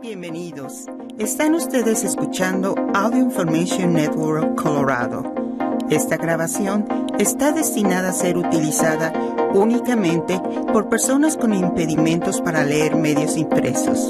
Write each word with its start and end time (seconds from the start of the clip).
Bienvenidos. 0.00 0.84
Están 1.18 1.56
ustedes 1.56 2.04
escuchando 2.04 2.76
Audio 2.94 3.18
Information 3.18 3.94
Network 3.94 4.54
Colorado. 4.54 5.24
Esta 5.90 6.16
grabación 6.16 6.86
está 7.18 7.50
destinada 7.50 8.10
a 8.10 8.12
ser 8.12 8.36
utilizada 8.36 9.12
únicamente 9.54 10.40
por 10.72 10.88
personas 10.88 11.36
con 11.36 11.52
impedimentos 11.52 12.40
para 12.40 12.62
leer 12.62 12.94
medios 12.94 13.36
impresos. 13.36 14.08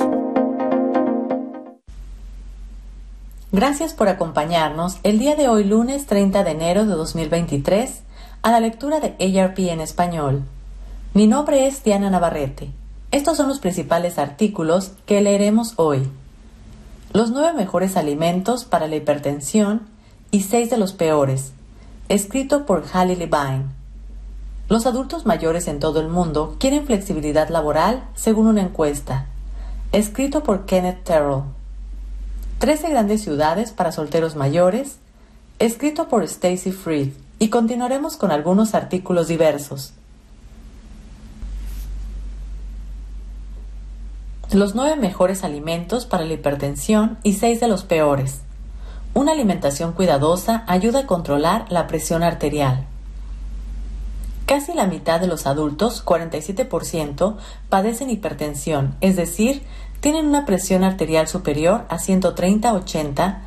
Gracias 3.51 3.95
por 3.95 4.09
acompañarnos 4.09 4.99
el 5.05 5.19
día 5.19 5.37
de 5.37 5.49
hoy 5.49 5.65
lunes 5.65 6.05
30 6.05 6.45
de 6.45 6.51
enero 6.51 6.85
de 6.85 6.93
2023 6.93 8.03
a 8.43 8.51
la 8.51 8.61
lectura 8.61 9.01
de 9.01 9.41
ARP 9.41 9.59
en 9.61 9.81
español. 9.81 10.43
Mi 11.15 11.27
nombre 11.27 11.67
es 11.67 11.83
Diana 11.83 12.11
Navarrete. 12.11 12.78
Estos 13.11 13.39
son 13.39 13.49
los 13.49 13.59
principales 13.59 14.19
artículos 14.19 14.93
que 15.07 15.23
leeremos 15.23 15.73
hoy. 15.77 16.11
Los 17.15 17.31
nueve 17.31 17.55
mejores 17.55 17.97
alimentos 17.97 18.67
para 18.67 18.87
la 18.87 18.97
hipertensión 18.97 19.89
y 20.31 20.43
seis 20.43 20.69
de 20.69 20.77
los 20.77 20.93
peores, 20.93 21.53
escrito 22.11 22.67
por 22.67 22.85
Halle 22.93 23.17
Levine. 23.17 23.65
Los 24.69 24.85
adultos 24.85 25.25
mayores 25.25 25.69
en 25.69 25.81
todo 25.81 26.01
el 26.01 26.09
mundo 26.09 26.57
quieren 26.61 26.85
flexibilidad 26.85 27.49
laboral 27.49 28.05
según 28.15 28.47
una 28.47 28.61
encuesta, 28.61 29.25
escrito 29.93 30.43
por 30.43 30.67
Kenneth 30.67 31.03
Terrell. 31.05 31.45
Trece 32.59 32.91
grandes 32.91 33.23
ciudades 33.23 33.73
para 33.73 33.91
solteros 33.91 34.37
mayores, 34.37 34.99
escrito 35.59 36.09
por 36.09 36.25
Stacy 36.25 36.73
Freed, 36.73 37.13
y 37.39 37.49
continuaremos 37.49 38.19
con 38.19 38.33
algunos 38.33 38.75
artículos 38.75 39.29
diversos. 39.29 39.95
Los 44.57 44.75
nueve 44.75 44.97
mejores 44.97 45.45
alimentos 45.45 46.07
para 46.07 46.25
la 46.25 46.33
hipertensión 46.33 47.19
y 47.23 47.35
seis 47.35 47.61
de 47.61 47.69
los 47.69 47.85
peores. 47.85 48.41
Una 49.13 49.33
alimentación 49.33 49.93
cuidadosa 49.93 50.65
ayuda 50.67 51.01
a 51.01 51.07
controlar 51.07 51.67
la 51.71 51.87
presión 51.87 52.23
arterial. 52.23 52.87
Casi 54.47 54.73
la 54.73 54.87
mitad 54.87 55.21
de 55.21 55.27
los 55.27 55.47
adultos, 55.47 56.03
47%, 56.03 57.37
padecen 57.69 58.09
hipertensión, 58.09 58.95
es 59.03 59.17
decir, 59.17 59.63
tienen 60.01 60.27
una 60.27 60.47
presión 60.47 60.85
arterial 60.85 61.29
superior 61.29 61.85
a 61.91 61.99
130-80, 61.99 63.41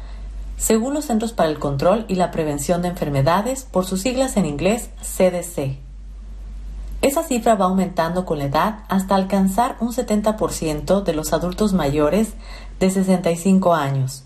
según 0.58 0.94
los 0.94 1.06
Centros 1.06 1.34
para 1.34 1.50
el 1.50 1.58
Control 1.58 2.06
y 2.08 2.16
la 2.16 2.30
Prevención 2.30 2.84
de 2.84 2.90
Enfermedades, 2.90 3.64
por 3.64 3.86
sus 3.86 4.02
siglas 4.02 4.38
en 4.38 4.46
inglés 4.46 4.92
CDC. 5.02 5.91
Esa 7.02 7.24
cifra 7.24 7.56
va 7.56 7.66
aumentando 7.66 8.26
con 8.26 8.38
la 8.38 8.46
edad 8.46 8.80
hasta 8.88 9.16
alcanzar 9.16 9.76
un 9.80 9.92
70% 9.92 11.02
de 11.02 11.14
los 11.14 11.34
adultos 11.34 11.74
mayores 11.74 12.34
de 12.80 12.92
65 12.92 13.74
años. 13.74 14.24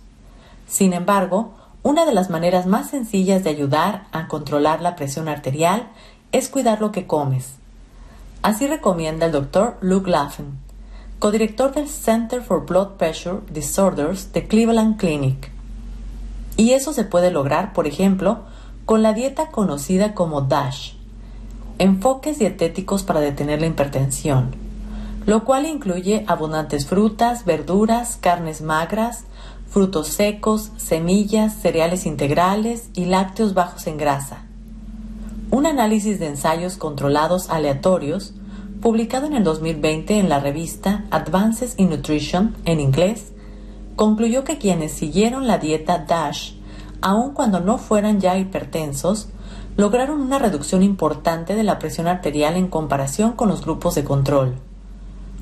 Sin 0.68 0.92
embargo, 0.92 1.54
una 1.84 2.06
de 2.06 2.14
las 2.14 2.30
maneras 2.30 2.66
más 2.66 2.90
sencillas 2.90 3.44
de 3.44 3.52
ayudar 3.52 4.08
a 4.12 4.28
controlar 4.28 4.82
la 4.82 4.96
presión 4.96 5.30
arterial 5.30 5.88
es 6.34 6.50
cuidar 6.50 6.82
lo 6.82 6.92
que 6.92 7.08
comes. 7.08 7.54
Así 8.42 8.68
recomienda 8.68 9.28
el 9.28 9.32
Dr. 9.32 9.78
Luke 9.80 10.10
Laffen, 10.10 10.58
codirector 11.20 11.74
del 11.74 11.88
Center 11.88 12.42
for 12.42 12.66
Blood 12.66 12.98
Pressure 12.98 13.40
Disorders 13.50 14.34
de 14.34 14.48
Cleveland 14.48 14.98
Clinic. 14.98 15.50
Y 16.58 16.72
eso 16.72 16.92
se 16.92 17.06
puede 17.06 17.32
lograr, 17.32 17.72
por 17.72 17.88
ejemplo, 17.88 18.40
con 18.86 19.02
la 19.02 19.14
dieta 19.14 19.48
conocida 19.48 20.14
como 20.14 20.42
DASH, 20.42 20.96
enfoques 21.80 22.40
dietéticos 22.40 23.04
para 23.04 23.20
detener 23.20 23.62
la 23.62 23.68
hipertensión, 23.68 24.56
lo 25.26 25.44
cual 25.44 25.66
incluye 25.66 26.24
abundantes 26.28 26.86
frutas, 26.86 27.46
verduras, 27.46 28.18
carnes 28.20 28.62
magras, 28.62 29.26
frutos 29.70 30.08
secos, 30.08 30.72
semillas, 30.78 31.56
cereales 31.56 32.06
integrales 32.06 32.90
y 32.94 33.06
lácteos 33.06 33.54
bajos 33.54 33.88
en 33.88 33.98
grasa. 33.98 34.46
Un 35.52 35.66
análisis 35.66 36.20
de 36.20 36.28
ensayos 36.28 36.78
controlados 36.78 37.50
aleatorios, 37.50 38.34
publicado 38.82 39.26
en 39.26 39.34
el 39.34 39.44
2020 39.44 40.20
en 40.20 40.30
la 40.30 40.40
revista 40.40 41.06
Advances 41.12 41.74
in 41.78 41.90
Nutrition 41.90 42.56
en 42.66 42.80
inglés, 42.80 43.34
concluyó 43.96 44.44
que 44.44 44.58
quienes 44.58 44.92
siguieron 44.92 45.48
la 45.48 45.58
dieta 45.58 46.06
DASH, 46.08 46.54
aun 47.02 47.34
cuando 47.34 47.60
no 47.60 47.78
fueran 47.78 48.20
ya 48.20 48.38
hipertensos, 48.38 49.30
lograron 49.78 50.22
una 50.22 50.40
reducción 50.40 50.84
importante 50.84 51.56
de 51.56 51.64
la 51.64 51.80
presión 51.80 52.08
arterial 52.08 52.56
en 52.56 52.68
comparación 52.68 53.34
con 53.34 53.50
los 53.50 53.62
grupos 53.62 53.96
de 53.96 54.04
control. 54.04 54.56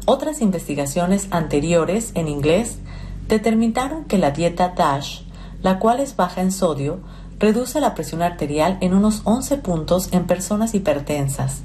Otras 0.05 0.41
investigaciones 0.41 1.27
anteriores 1.31 2.11
en 2.15 2.27
inglés 2.27 2.79
determinaron 3.27 4.05
que 4.05 4.17
la 4.17 4.31
dieta 4.31 4.73
DASH, 4.75 5.21
la 5.61 5.79
cual 5.79 5.99
es 5.99 6.15
baja 6.15 6.41
en 6.41 6.51
sodio, 6.51 6.99
reduce 7.39 7.79
la 7.79 7.93
presión 7.93 8.21
arterial 8.21 8.77
en 8.81 8.93
unos 8.93 9.21
11 9.23 9.57
puntos 9.57 10.09
en 10.11 10.25
personas 10.25 10.73
hipertensas. 10.73 11.61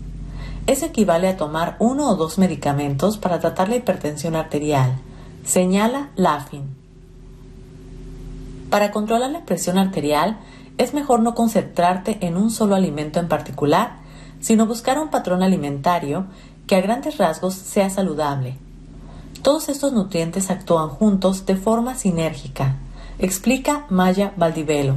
Eso 0.67 0.87
equivale 0.87 1.29
a 1.29 1.37
tomar 1.37 1.77
uno 1.79 2.11
o 2.11 2.17
dos 2.17 2.39
medicamentos 2.39 3.17
para 3.17 3.41
tratar 3.41 3.69
la 3.69 3.77
hipertensión 3.77 4.37
arterial, 4.37 4.93
señala 5.45 6.11
Laffin. 6.15 6.65
Para 8.71 8.91
controlar 8.91 9.31
la 9.31 9.47
presión 9.47 9.79
arterial, 9.79 10.39
es 10.79 10.95
mejor 10.95 11.21
no 11.21 11.35
concentrarte 11.35 12.19
en 12.21 12.37
un 12.37 12.51
solo 12.51 12.77
alimento 12.77 13.21
en 13.21 13.29
particular, 13.29 13.99
sino 14.41 14.67
buscar 14.67 14.99
un 14.99 15.09
patrón 15.09 15.43
alimentario 15.43 16.27
que 16.67 16.77
a 16.77 16.81
grandes 16.81 17.19
rasgos 17.19 17.55
sea 17.55 17.91
saludable. 17.91 18.57
Todos 19.43 19.69
estos 19.69 19.93
nutrientes 19.93 20.51
actúan 20.51 20.89
juntos 20.89 21.47
de 21.47 21.57
forma 21.57 21.97
sinérgica, 21.97 22.77
explica 23.19 23.87
Maya 23.89 24.33
Valdivelo, 24.37 24.97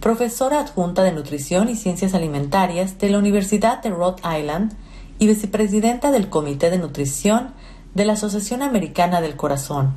profesora 0.00 0.60
adjunta 0.60 1.02
de 1.04 1.12
Nutrición 1.12 1.68
y 1.68 1.76
Ciencias 1.76 2.14
Alimentarias 2.14 2.98
de 2.98 3.10
la 3.10 3.18
Universidad 3.18 3.80
de 3.82 3.90
Rhode 3.90 4.22
Island 4.38 4.72
y 5.18 5.28
vicepresidenta 5.28 6.10
del 6.10 6.28
Comité 6.28 6.70
de 6.70 6.78
Nutrición 6.78 7.50
de 7.94 8.04
la 8.04 8.14
Asociación 8.14 8.62
Americana 8.62 9.20
del 9.20 9.36
Corazón. 9.36 9.94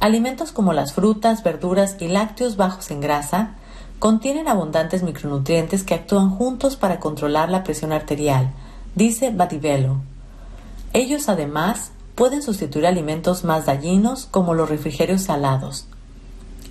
Alimentos 0.00 0.50
como 0.50 0.72
las 0.72 0.94
frutas, 0.94 1.44
verduras 1.44 1.96
y 2.00 2.08
lácteos 2.08 2.56
bajos 2.56 2.90
en 2.90 3.00
grasa 3.00 3.54
Contienen 4.02 4.48
abundantes 4.48 5.04
micronutrientes 5.04 5.84
que 5.84 5.94
actúan 5.94 6.30
juntos 6.30 6.74
para 6.74 6.98
controlar 6.98 7.50
la 7.50 7.62
presión 7.62 7.92
arterial, 7.92 8.50
dice 8.96 9.30
Bativelo. 9.30 10.00
Ellos 10.92 11.28
además 11.28 11.92
pueden 12.16 12.42
sustituir 12.42 12.88
alimentos 12.88 13.44
más 13.44 13.66
dañinos 13.66 14.26
como 14.26 14.54
los 14.54 14.68
refrigerios 14.68 15.22
salados. 15.22 15.86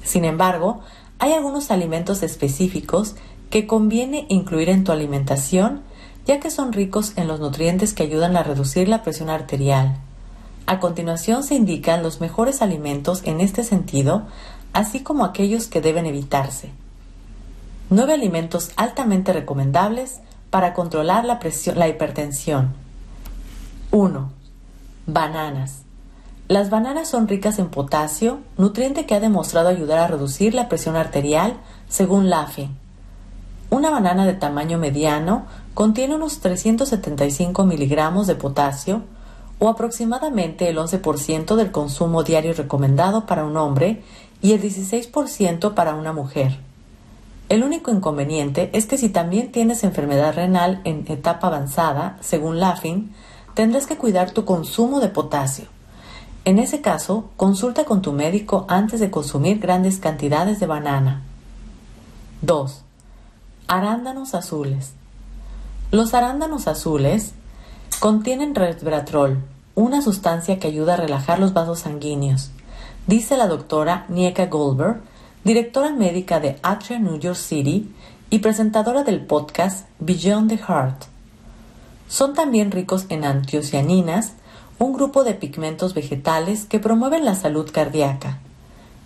Sin 0.03 0.25
embargo, 0.25 0.81
hay 1.19 1.31
algunos 1.31 1.71
alimentos 1.71 2.21
específicos 2.21 3.15
que 3.49 3.65
conviene 3.65 4.25
incluir 4.27 4.67
en 4.67 4.83
tu 4.83 4.91
alimentación 4.91 5.83
ya 6.27 6.41
que 6.41 6.51
son 6.51 6.73
ricos 6.73 7.13
en 7.15 7.29
los 7.29 7.39
nutrientes 7.39 7.93
que 7.93 8.03
ayudan 8.03 8.35
a 8.35 8.43
reducir 8.43 8.89
la 8.89 9.03
presión 9.03 9.29
arterial. 9.29 9.95
A 10.65 10.81
continuación 10.81 11.43
se 11.45 11.55
indican 11.55 12.03
los 12.03 12.19
mejores 12.19 12.61
alimentos 12.61 13.21
en 13.23 13.39
este 13.39 13.63
sentido, 13.63 14.23
así 14.73 14.99
como 14.99 15.23
aquellos 15.23 15.67
que 15.67 15.79
deben 15.79 16.05
evitarse. 16.05 16.71
9 17.91 18.13
alimentos 18.13 18.71
altamente 18.77 19.33
recomendables 19.33 20.21
para 20.49 20.73
controlar 20.73 21.25
la, 21.25 21.39
presión, 21.39 21.77
la 21.77 21.89
hipertensión. 21.89 22.73
1. 23.91 24.31
Bananas. 25.07 25.81
Las 26.47 26.69
bananas 26.69 27.09
son 27.09 27.27
ricas 27.27 27.59
en 27.59 27.67
potasio, 27.67 28.39
nutriente 28.57 29.05
que 29.05 29.13
ha 29.13 29.19
demostrado 29.19 29.67
ayudar 29.67 29.99
a 29.99 30.07
reducir 30.07 30.53
la 30.53 30.69
presión 30.69 30.95
arterial, 30.95 31.57
según 31.89 32.29
Laffin. 32.29 32.77
Una 33.69 33.89
banana 33.89 34.25
de 34.25 34.35
tamaño 34.35 34.77
mediano 34.77 35.45
contiene 35.73 36.15
unos 36.15 36.39
375 36.39 37.65
miligramos 37.65 38.25
de 38.25 38.35
potasio, 38.35 39.01
o 39.59 39.67
aproximadamente 39.67 40.69
el 40.69 40.77
11% 40.77 41.55
del 41.57 41.71
consumo 41.71 42.23
diario 42.23 42.53
recomendado 42.53 43.25
para 43.25 43.43
un 43.43 43.57
hombre 43.57 44.01
y 44.41 44.53
el 44.53 44.61
16% 44.61 45.73
para 45.73 45.93
una 45.93 46.13
mujer. 46.13 46.70
El 47.51 47.65
único 47.65 47.91
inconveniente 47.91 48.69
es 48.71 48.85
que 48.85 48.97
si 48.97 49.09
también 49.09 49.51
tienes 49.51 49.83
enfermedad 49.83 50.33
renal 50.33 50.79
en 50.85 51.03
etapa 51.09 51.47
avanzada, 51.47 52.15
según 52.21 52.61
Laffin, 52.61 53.13
tendrás 53.55 53.87
que 53.87 53.97
cuidar 53.97 54.31
tu 54.31 54.45
consumo 54.45 55.01
de 55.01 55.09
potasio. 55.09 55.65
En 56.45 56.59
ese 56.59 56.79
caso, 56.79 57.29
consulta 57.35 57.83
con 57.83 58.01
tu 58.01 58.13
médico 58.13 58.65
antes 58.69 59.01
de 59.01 59.11
consumir 59.11 59.59
grandes 59.59 59.97
cantidades 59.97 60.61
de 60.61 60.65
banana. 60.65 61.23
2. 62.41 62.83
Arándanos 63.67 64.33
azules. 64.33 64.93
Los 65.91 66.13
arándanos 66.13 66.69
azules 66.69 67.33
contienen 67.99 68.55
resveratrol, 68.55 69.43
una 69.75 70.01
sustancia 70.01 70.57
que 70.57 70.69
ayuda 70.69 70.93
a 70.93 70.97
relajar 70.97 71.37
los 71.37 71.51
vasos 71.51 71.79
sanguíneos, 71.79 72.51
dice 73.07 73.35
la 73.35 73.47
doctora 73.47 74.05
Nieka 74.07 74.45
Goldberg, 74.45 75.01
directora 75.43 75.91
médica 75.91 76.39
de 76.39 76.57
Atria 76.61 76.99
New 76.99 77.17
York 77.17 77.37
City 77.37 77.91
y 78.29 78.39
presentadora 78.39 79.03
del 79.03 79.25
podcast 79.25 79.87
Beyond 79.99 80.49
the 80.49 80.57
Heart. 80.57 81.05
Son 82.07 82.33
también 82.33 82.69
ricos 82.69 83.07
en 83.09 83.25
antiocianinas, 83.25 84.33
un 84.77 84.93
grupo 84.93 85.23
de 85.23 85.33
pigmentos 85.33 85.95
vegetales 85.95 86.65
que 86.65 86.79
promueven 86.79 87.25
la 87.25 87.33
salud 87.33 87.69
cardíaca. 87.71 88.39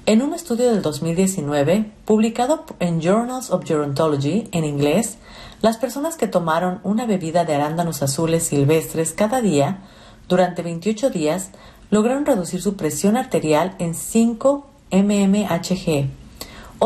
En 0.05 0.21
un 0.21 0.33
estudio 0.33 0.71
del 0.71 0.81
2019, 0.81 1.89
publicado 2.03 2.65
en 2.79 3.01
Journals 3.01 3.49
of 3.49 3.65
Gerontology 3.65 4.49
en 4.51 4.65
inglés, 4.65 5.17
las 5.61 5.77
personas 5.77 6.17
que 6.17 6.27
tomaron 6.27 6.79
una 6.83 7.05
bebida 7.05 7.45
de 7.45 7.55
arándanos 7.55 8.03
azules 8.03 8.43
silvestres 8.43 9.13
cada 9.13 9.41
día 9.41 9.79
durante 10.27 10.63
28 10.63 11.09
días 11.11 11.51
lograron 11.91 12.25
reducir 12.25 12.61
su 12.61 12.75
presión 12.75 13.15
arterial 13.15 13.75
en 13.79 13.95
5 13.95 14.67
mmHg. 14.91 16.24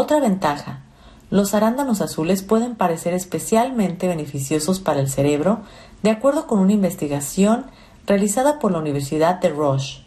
Otra 0.02 0.22
ventaja, 0.22 0.80
los 1.30 1.54
arándanos 1.54 2.00
azules 2.00 2.42
pueden 2.42 2.76
parecer 2.76 3.14
especialmente 3.14 4.08
beneficiosos 4.08 4.80
para 4.80 5.02
el 5.02 5.10
cerebro, 5.10 5.60
de 6.04 6.10
acuerdo 6.10 6.48
con 6.48 6.60
una 6.60 6.72
investigación 6.72 7.66
realizada 8.08 8.60
por 8.60 8.72
la 8.72 8.78
Universidad 8.78 9.42
de 9.42 9.50
Roche. 9.50 10.06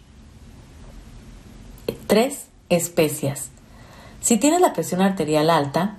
3. 2.06 2.47
Especias. 2.71 3.50
Si 4.23 4.39
tienes 4.39 4.62
la 4.62 4.73
presión 4.73 5.03
arterial 5.03 5.50
alta, 5.50 5.99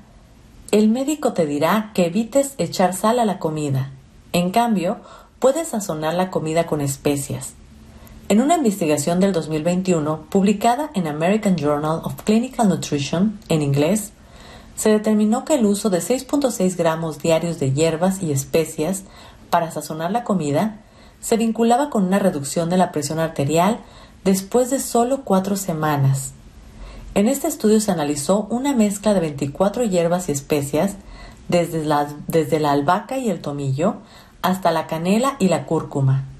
el 0.71 0.89
médico 0.89 1.33
te 1.33 1.45
dirá 1.45 1.91
que 1.93 2.07
evites 2.07 2.55
echar 2.57 2.95
sal 2.95 3.19
a 3.19 3.25
la 3.25 3.37
comida. 3.37 3.91
En 4.31 4.49
cambio, 4.49 5.01
puedes 5.37 5.67
sazonar 5.67 6.15
la 6.15 6.31
comida 6.31 6.65
con 6.65 6.81
especias. 6.81 7.53
En 8.33 8.41
una 8.41 8.55
investigación 8.57 9.19
del 9.19 9.31
2021 9.31 10.25
publicada 10.31 10.89
en 10.95 11.05
American 11.05 11.55
Journal 11.55 12.01
of 12.03 12.23
Clinical 12.23 12.67
Nutrition 12.67 13.39
en 13.47 13.61
inglés, 13.61 14.11
se 14.75 14.89
determinó 14.89 15.45
que 15.45 15.53
el 15.53 15.67
uso 15.67 15.91
de 15.91 15.99
6.6 15.99 16.75
gramos 16.75 17.19
diarios 17.19 17.59
de 17.59 17.73
hierbas 17.73 18.23
y 18.23 18.31
especias 18.31 19.03
para 19.51 19.69
sazonar 19.69 20.09
la 20.09 20.23
comida 20.23 20.79
se 21.21 21.37
vinculaba 21.37 21.91
con 21.91 22.05
una 22.05 22.17
reducción 22.17 22.71
de 22.71 22.77
la 22.77 22.91
presión 22.91 23.19
arterial 23.19 23.81
después 24.23 24.71
de 24.71 24.79
solo 24.79 25.21
cuatro 25.23 25.55
semanas. 25.55 26.31
En 27.13 27.27
este 27.27 27.47
estudio 27.47 27.79
se 27.81 27.91
analizó 27.91 28.47
una 28.49 28.73
mezcla 28.73 29.13
de 29.13 29.19
24 29.19 29.83
hierbas 29.83 30.27
y 30.29 30.31
especias, 30.31 30.95
desde 31.49 31.85
la, 31.85 32.07
desde 32.27 32.59
la 32.59 32.71
albahaca 32.71 33.19
y 33.19 33.29
el 33.29 33.41
tomillo 33.41 33.97
hasta 34.41 34.71
la 34.71 34.87
canela 34.87 35.35
y 35.37 35.49
la 35.49 35.67
cúrcuma. 35.67 36.32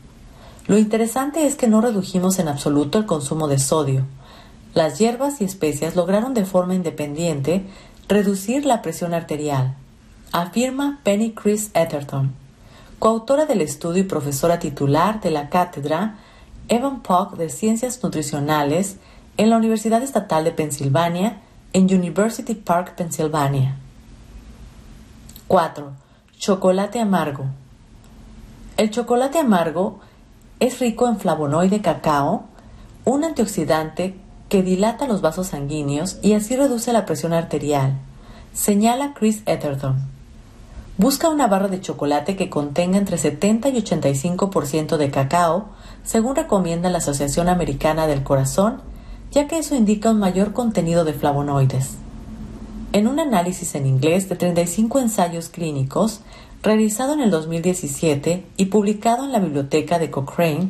Lo 0.67 0.77
interesante 0.77 1.45
es 1.45 1.55
que 1.55 1.67
no 1.67 1.81
redujimos 1.81 2.39
en 2.39 2.47
absoluto 2.47 2.97
el 2.97 3.05
consumo 3.05 3.47
de 3.47 3.59
sodio. 3.59 4.05
Las 4.73 4.97
hierbas 4.97 5.41
y 5.41 5.43
especias 5.43 5.95
lograron 5.95 6.33
de 6.33 6.45
forma 6.45 6.73
independiente 6.73 7.65
reducir 8.07 8.65
la 8.65 8.81
presión 8.81 9.13
arterial, 9.13 9.75
afirma 10.31 10.99
Penny 11.03 11.31
Chris 11.31 11.69
Etherton, 11.73 12.33
coautora 12.99 13.45
del 13.45 13.61
estudio 13.61 14.03
y 14.03 14.07
profesora 14.07 14.59
titular 14.59 15.21
de 15.21 15.31
la 15.31 15.49
cátedra 15.49 16.15
Evan 16.69 17.01
Pock 17.01 17.35
de 17.35 17.49
Ciencias 17.49 18.01
Nutricionales 18.01 18.97
en 19.37 19.49
la 19.49 19.57
Universidad 19.57 20.01
Estatal 20.01 20.43
de 20.43 20.51
Pensilvania, 20.51 21.41
en 21.73 21.85
University 21.85 22.55
Park, 22.55 22.95
Pensilvania. 22.95 23.75
4. 25.47 25.91
Chocolate 26.37 26.99
amargo. 26.99 27.45
El 28.77 28.91
chocolate 28.91 29.39
amargo 29.39 29.99
es 30.65 30.79
rico 30.79 31.07
en 31.07 31.19
flavonoide 31.19 31.81
cacao, 31.81 32.45
un 33.05 33.23
antioxidante 33.23 34.15
que 34.47 34.63
dilata 34.63 35.07
los 35.07 35.21
vasos 35.21 35.47
sanguíneos 35.47 36.19
y 36.21 36.33
así 36.33 36.55
reduce 36.55 36.93
la 36.93 37.05
presión 37.05 37.33
arterial, 37.33 37.99
señala 38.53 39.13
Chris 39.13 39.43
Etherton. 39.45 39.97
Busca 40.97 41.29
una 41.29 41.47
barra 41.47 41.67
de 41.67 41.81
chocolate 41.81 42.35
que 42.35 42.49
contenga 42.49 42.97
entre 42.97 43.17
70 43.17 43.69
y 43.69 43.81
85% 43.81 44.97
de 44.97 45.11
cacao, 45.11 45.69
según 46.03 46.35
recomienda 46.35 46.89
la 46.89 46.99
Asociación 46.99 47.49
Americana 47.49 48.07
del 48.07 48.23
Corazón 48.23 48.81
ya 49.33 49.47
que 49.47 49.57
eso 49.57 49.75
indica 49.75 50.11
un 50.11 50.19
mayor 50.19 50.53
contenido 50.53 51.03
de 51.05 51.13
flavonoides. 51.13 51.97
En 52.93 53.07
un 53.07 53.19
análisis 53.19 53.73
en 53.73 53.87
inglés 53.87 54.29
de 54.29 54.35
35 54.35 54.99
ensayos 54.99 55.49
clínicos, 55.49 56.21
realizado 56.61 57.13
en 57.13 57.21
el 57.21 57.31
2017 57.31 58.45
y 58.55 58.65
publicado 58.65 59.25
en 59.25 59.31
la 59.31 59.39
biblioteca 59.39 59.97
de 59.97 60.11
Cochrane, 60.11 60.69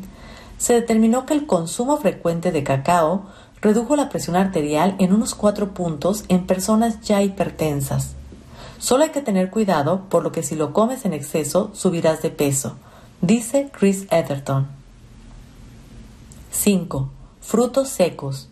se 0.57 0.73
determinó 0.73 1.25
que 1.25 1.33
el 1.33 1.45
consumo 1.45 1.97
frecuente 1.97 2.53
de 2.53 2.63
cacao 2.63 3.25
redujo 3.61 3.97
la 3.97 4.07
presión 4.07 4.37
arterial 4.37 4.95
en 4.99 5.11
unos 5.11 5.35
4 5.35 5.73
puntos 5.73 6.23
en 6.29 6.47
personas 6.47 7.01
ya 7.01 7.21
hipertensas. 7.21 8.15
Solo 8.79 9.03
hay 9.03 9.09
que 9.09 9.21
tener 9.21 9.49
cuidado 9.49 10.05
por 10.07 10.23
lo 10.23 10.31
que 10.31 10.43
si 10.43 10.55
lo 10.55 10.71
comes 10.71 11.03
en 11.03 11.11
exceso 11.11 11.71
subirás 11.73 12.21
de 12.21 12.29
peso, 12.29 12.77
dice 13.19 13.69
Chris 13.77 14.07
Etherton. 14.11 14.67
5. 16.51 17.09
Frutos 17.41 17.89
secos. 17.89 18.47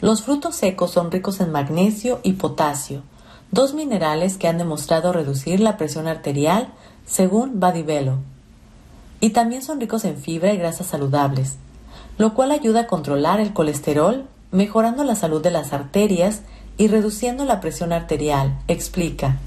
Los 0.00 0.22
frutos 0.22 0.56
secos 0.56 0.92
son 0.92 1.10
ricos 1.10 1.40
en 1.40 1.52
magnesio 1.52 2.20
y 2.22 2.32
potasio, 2.32 3.02
dos 3.50 3.74
minerales 3.74 4.38
que 4.38 4.48
han 4.48 4.56
demostrado 4.56 5.12
reducir 5.12 5.60
la 5.60 5.76
presión 5.76 6.06
arterial, 6.06 6.72
según 7.04 7.60
Badivelo. 7.60 8.18
Y 9.20 9.30
también 9.30 9.62
son 9.62 9.78
ricos 9.78 10.06
en 10.06 10.16
fibra 10.16 10.54
y 10.54 10.56
grasas 10.56 10.86
saludables, 10.86 11.56
lo 12.16 12.32
cual 12.32 12.50
ayuda 12.50 12.80
a 12.80 12.86
controlar 12.86 13.40
el 13.40 13.52
colesterol, 13.52 14.24
mejorando 14.52 15.04
la 15.04 15.16
salud 15.16 15.42
de 15.42 15.50
las 15.50 15.74
arterias 15.74 16.42
y 16.78 16.88
reduciendo 16.88 17.44
la 17.44 17.60
presión 17.60 17.92
arterial, 17.92 18.58
explica. 18.68 19.38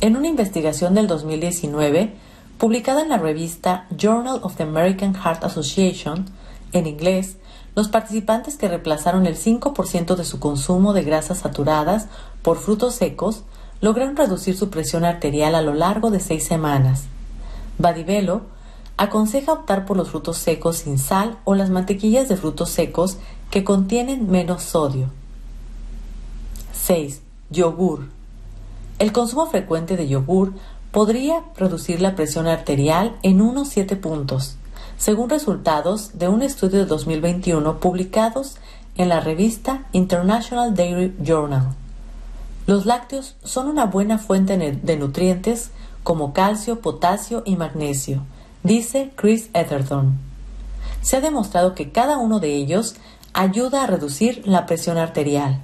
En 0.00 0.16
una 0.16 0.28
investigación 0.28 0.94
del 0.94 1.08
2019, 1.08 2.14
publicada 2.58 3.02
en 3.02 3.08
la 3.08 3.18
revista 3.18 3.86
Journal 3.96 4.38
of 4.42 4.54
the 4.54 4.62
American 4.62 5.14
Heart 5.14 5.42
Association, 5.42 6.26
en 6.72 6.86
inglés, 6.86 7.38
los 7.76 7.88
participantes 7.88 8.56
que 8.56 8.68
reemplazaron 8.68 9.26
el 9.26 9.36
5% 9.36 10.16
de 10.16 10.24
su 10.24 10.40
consumo 10.40 10.94
de 10.94 11.02
grasas 11.02 11.40
saturadas 11.40 12.06
por 12.40 12.56
frutos 12.56 12.94
secos 12.94 13.44
lograron 13.82 14.16
reducir 14.16 14.56
su 14.56 14.70
presión 14.70 15.04
arterial 15.04 15.54
a 15.54 15.60
lo 15.60 15.74
largo 15.74 16.10
de 16.10 16.18
seis 16.18 16.46
semanas. 16.46 17.04
Badivelo 17.76 18.40
aconseja 18.96 19.52
optar 19.52 19.84
por 19.84 19.98
los 19.98 20.08
frutos 20.08 20.38
secos 20.38 20.78
sin 20.78 20.98
sal 20.98 21.36
o 21.44 21.54
las 21.54 21.68
mantequillas 21.68 22.30
de 22.30 22.38
frutos 22.38 22.70
secos 22.70 23.18
que 23.50 23.62
contienen 23.62 24.30
menos 24.30 24.62
sodio. 24.62 25.10
6. 26.72 27.20
Yogur. 27.50 28.08
El 28.98 29.12
consumo 29.12 29.48
frecuente 29.48 29.98
de 29.98 30.08
yogur 30.08 30.54
podría 30.92 31.42
reducir 31.58 32.00
la 32.00 32.14
presión 32.14 32.46
arterial 32.46 33.16
en 33.22 33.42
unos 33.42 33.68
7 33.68 33.96
puntos 33.96 34.56
según 34.98 35.30
resultados 35.30 36.18
de 36.18 36.28
un 36.28 36.42
estudio 36.42 36.80
de 36.80 36.86
2021 36.86 37.80
publicados 37.80 38.56
en 38.96 39.08
la 39.08 39.20
revista 39.20 39.86
International 39.92 40.74
Dairy 40.74 41.14
Journal. 41.22 41.74
Los 42.66 42.86
lácteos 42.86 43.36
son 43.44 43.68
una 43.68 43.86
buena 43.86 44.18
fuente 44.18 44.56
de 44.56 44.96
nutrientes 44.96 45.70
como 46.02 46.32
calcio, 46.32 46.80
potasio 46.80 47.42
y 47.44 47.56
magnesio, 47.56 48.22
dice 48.62 49.12
Chris 49.16 49.50
Etherton. 49.54 50.18
Se 51.02 51.16
ha 51.16 51.20
demostrado 51.20 51.74
que 51.74 51.92
cada 51.92 52.18
uno 52.18 52.40
de 52.40 52.54
ellos 52.54 52.96
ayuda 53.32 53.84
a 53.84 53.86
reducir 53.86 54.42
la 54.46 54.66
presión 54.66 54.98
arterial. 54.98 55.60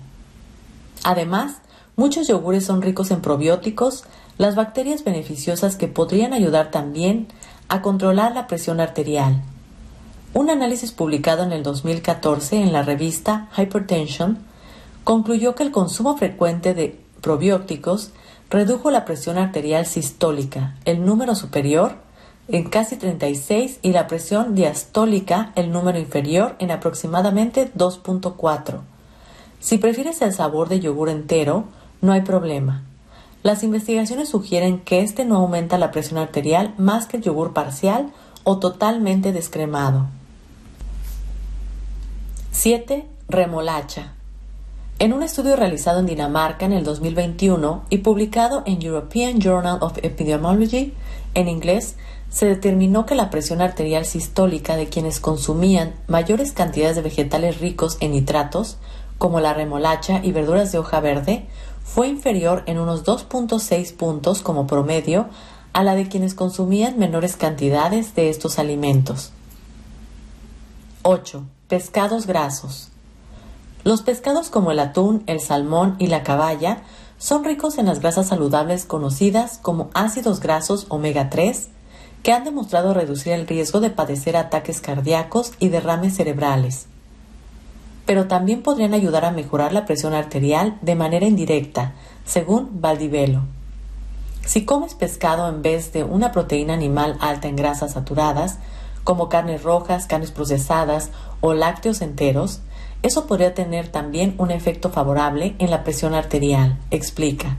Además, 1.04 1.56
muchos 1.96 2.28
yogures 2.28 2.64
son 2.64 2.82
ricos 2.82 3.10
en 3.10 3.22
probióticos, 3.22 4.04
las 4.38 4.54
bacterias 4.54 5.04
beneficiosas 5.04 5.76
que 5.76 5.88
podrían 5.88 6.32
ayudar 6.32 6.70
también 6.70 7.28
a 7.68 7.82
controlar 7.82 8.34
la 8.34 8.46
presión 8.46 8.80
arterial. 8.80 9.42
Un 10.34 10.50
análisis 10.50 10.92
publicado 10.92 11.42
en 11.42 11.52
el 11.52 11.62
2014 11.62 12.56
en 12.56 12.72
la 12.72 12.82
revista 12.82 13.48
Hypertension 13.56 14.38
concluyó 15.04 15.54
que 15.54 15.62
el 15.62 15.72
consumo 15.72 16.16
frecuente 16.16 16.74
de 16.74 16.98
probióticos 17.20 18.12
redujo 18.50 18.90
la 18.90 19.04
presión 19.04 19.38
arterial 19.38 19.86
sistólica, 19.86 20.74
el 20.84 21.04
número 21.04 21.34
superior, 21.34 21.96
en 22.48 22.64
casi 22.68 22.96
36 22.96 23.78
y 23.82 23.92
la 23.92 24.06
presión 24.06 24.54
diastólica, 24.54 25.52
el 25.54 25.70
número 25.70 25.98
inferior, 25.98 26.56
en 26.58 26.70
aproximadamente 26.70 27.72
2.4. 27.74 28.80
Si 29.60 29.78
prefieres 29.78 30.20
el 30.22 30.32
sabor 30.32 30.68
de 30.68 30.80
yogur 30.80 31.08
entero, 31.08 31.64
no 32.00 32.12
hay 32.12 32.22
problema. 32.22 32.82
Las 33.42 33.64
investigaciones 33.64 34.28
sugieren 34.28 34.78
que 34.78 35.00
este 35.00 35.24
no 35.24 35.36
aumenta 35.36 35.76
la 35.76 35.90
presión 35.90 36.18
arterial 36.18 36.74
más 36.78 37.06
que 37.06 37.16
el 37.16 37.24
yogur 37.24 37.52
parcial 37.52 38.12
o 38.44 38.58
totalmente 38.58 39.32
descremado. 39.32 40.06
7. 42.52 43.04
Remolacha. 43.28 44.12
En 45.00 45.12
un 45.12 45.24
estudio 45.24 45.56
realizado 45.56 45.98
en 45.98 46.06
Dinamarca 46.06 46.64
en 46.66 46.72
el 46.72 46.84
2021 46.84 47.82
y 47.90 47.98
publicado 47.98 48.62
en 48.66 48.80
European 48.80 49.40
Journal 49.40 49.78
of 49.80 49.98
Epidemiology 50.02 50.94
en 51.34 51.48
inglés, 51.48 51.96
se 52.30 52.46
determinó 52.46 53.06
que 53.06 53.16
la 53.16 53.28
presión 53.28 53.60
arterial 53.60 54.04
sistólica 54.04 54.76
de 54.76 54.88
quienes 54.88 55.18
consumían 55.18 55.94
mayores 56.06 56.52
cantidades 56.52 56.94
de 56.94 57.02
vegetales 57.02 57.60
ricos 57.60 57.96
en 58.00 58.12
nitratos, 58.12 58.78
como 59.18 59.40
la 59.40 59.54
remolacha 59.54 60.20
y 60.22 60.30
verduras 60.30 60.70
de 60.70 60.78
hoja 60.78 61.00
verde, 61.00 61.46
fue 61.84 62.08
inferior 62.08 62.62
en 62.66 62.78
unos 62.78 63.04
2.6 63.04 63.94
puntos 63.96 64.42
como 64.42 64.66
promedio 64.66 65.28
a 65.72 65.82
la 65.82 65.94
de 65.94 66.08
quienes 66.08 66.34
consumían 66.34 66.98
menores 66.98 67.36
cantidades 67.36 68.14
de 68.14 68.28
estos 68.28 68.58
alimentos. 68.58 69.32
8. 71.02 71.44
Pescados 71.68 72.26
grasos. 72.26 72.88
Los 73.84 74.02
pescados 74.02 74.50
como 74.50 74.70
el 74.70 74.78
atún, 74.78 75.24
el 75.26 75.40
salmón 75.40 75.96
y 75.98 76.06
la 76.06 76.22
caballa 76.22 76.82
son 77.18 77.44
ricos 77.44 77.78
en 77.78 77.86
las 77.86 78.00
grasas 78.00 78.28
saludables 78.28 78.84
conocidas 78.84 79.58
como 79.60 79.90
ácidos 79.94 80.40
grasos 80.40 80.86
omega 80.88 81.30
3, 81.30 81.68
que 82.22 82.32
han 82.32 82.44
demostrado 82.44 82.94
reducir 82.94 83.32
el 83.32 83.46
riesgo 83.46 83.80
de 83.80 83.90
padecer 83.90 84.36
ataques 84.36 84.80
cardíacos 84.80 85.52
y 85.58 85.68
derrames 85.68 86.14
cerebrales. 86.14 86.86
Pero 88.12 88.26
también 88.26 88.60
podrían 88.60 88.92
ayudar 88.92 89.24
a 89.24 89.30
mejorar 89.30 89.72
la 89.72 89.86
presión 89.86 90.12
arterial 90.12 90.76
de 90.82 90.94
manera 90.94 91.24
indirecta, 91.24 91.94
según 92.26 92.82
Valdivelo. 92.82 93.44
Si 94.44 94.66
comes 94.66 94.92
pescado 94.92 95.48
en 95.48 95.62
vez 95.62 95.94
de 95.94 96.04
una 96.04 96.30
proteína 96.30 96.74
animal 96.74 97.16
alta 97.20 97.48
en 97.48 97.56
grasas 97.56 97.94
saturadas, 97.94 98.58
como 99.02 99.30
carnes 99.30 99.62
rojas, 99.62 100.06
carnes 100.06 100.30
procesadas 100.30 101.08
o 101.40 101.54
lácteos 101.54 102.02
enteros, 102.02 102.60
eso 103.02 103.26
podría 103.26 103.54
tener 103.54 103.88
también 103.88 104.34
un 104.36 104.50
efecto 104.50 104.90
favorable 104.90 105.54
en 105.58 105.70
la 105.70 105.82
presión 105.82 106.12
arterial, 106.12 106.76
explica. 106.90 107.56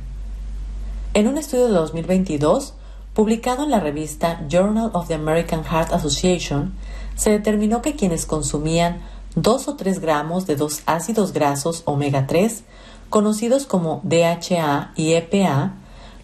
En 1.15 1.27
un 1.27 1.39
estudio 1.39 1.65
de 1.65 1.73
2022, 1.73 2.75
publicado 3.15 3.63
en 3.63 3.71
la 3.71 3.79
revista 3.79 4.45
Journal 4.47 4.91
of 4.93 5.07
the 5.07 5.15
American 5.15 5.63
Heart 5.63 5.93
Association, 5.93 6.75
se 7.15 7.31
determinó 7.31 7.81
que 7.81 7.95
quienes 7.95 8.27
consumían 8.27 9.01
2 9.35 9.67
o 9.67 9.75
3 9.75 9.99
gramos 9.99 10.45
de 10.45 10.55
dos 10.55 10.83
ácidos 10.85 11.33
grasos 11.33 11.83
omega 11.85 12.27
3, 12.27 12.63
conocidos 13.09 13.65
como 13.65 14.01
DHA 14.03 14.93
y 14.95 15.13
EPA, 15.13 15.73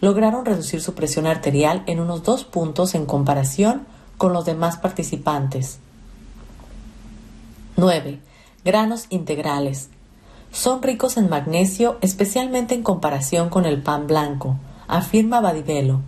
lograron 0.00 0.44
reducir 0.44 0.80
su 0.80 0.94
presión 0.94 1.26
arterial 1.26 1.82
en 1.86 2.00
unos 2.00 2.22
2 2.22 2.44
puntos 2.44 2.94
en 2.94 3.06
comparación 3.06 3.86
con 4.16 4.32
los 4.32 4.44
demás 4.44 4.76
participantes. 4.76 5.78
9 7.76 8.20
granos 8.64 9.06
integrales. 9.08 9.88
Son 10.52 10.82
ricos 10.82 11.16
en 11.16 11.28
magnesio, 11.28 11.96
especialmente 12.00 12.74
en 12.74 12.82
comparación 12.82 13.48
con 13.48 13.64
el 13.64 13.82
pan 13.82 14.06
blanco, 14.06 14.56
afirma 14.88 15.40
Badivelo. 15.40 16.00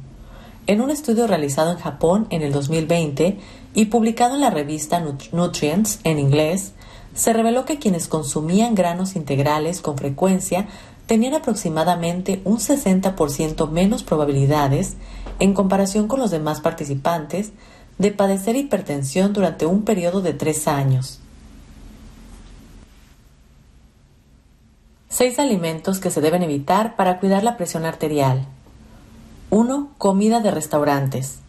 En 0.67 0.81
un 0.81 0.91
estudio 0.91 1.27
realizado 1.27 1.73
en 1.73 1.79
Japón 1.79 2.27
en 2.31 2.43
el 2.43 2.53
2020 2.53 3.39
y 3.75 3.87
publicado 3.87 4.35
en 4.35 4.43
la 4.43 4.51
revista 4.51 5.03
Nutrients 5.33 6.01
en 6.05 6.19
inglés, 6.19 6.73
se 7.15 7.33
reveló 7.33 7.65
que 7.65 7.79
quienes 7.79 8.09
consumían 8.09 8.75
granos 8.75 9.17
integrales 9.17 9.81
con 9.81 9.99
frecuencia 9.99 10.67
tenían 11.07 11.35
aproximadamente 11.35 12.41
un 12.45 12.59
60% 12.59 13.69
menos 13.71 14.03
probabilidades, 14.03 14.97
en 15.39 15.53
comparación 15.53 16.09
con 16.09 16.21
los 16.21 16.31
demás 16.31 16.61
participantes, 16.61 17.53
de 17.99 18.13
padecer 18.13 18.57
hipertensión 18.57 19.33
durante 19.33 19.67
un 19.67 19.83
periodo 19.83 20.23
de 20.23 20.33
tres 20.33 20.67
años. 20.67 21.21
Seis 25.09 25.39
alimentos 25.39 26.01
que 26.01 26.11
se 26.11 26.23
deben 26.23 26.43
evitar 26.43 26.97
para 26.97 27.21
cuidar 27.21 27.45
la 27.45 27.59
presión 27.59 27.85
arterial. 27.85 28.47
1. 29.51 29.91
Comida 29.99 30.41
de 30.41 30.51
restaurantes. 30.51 31.41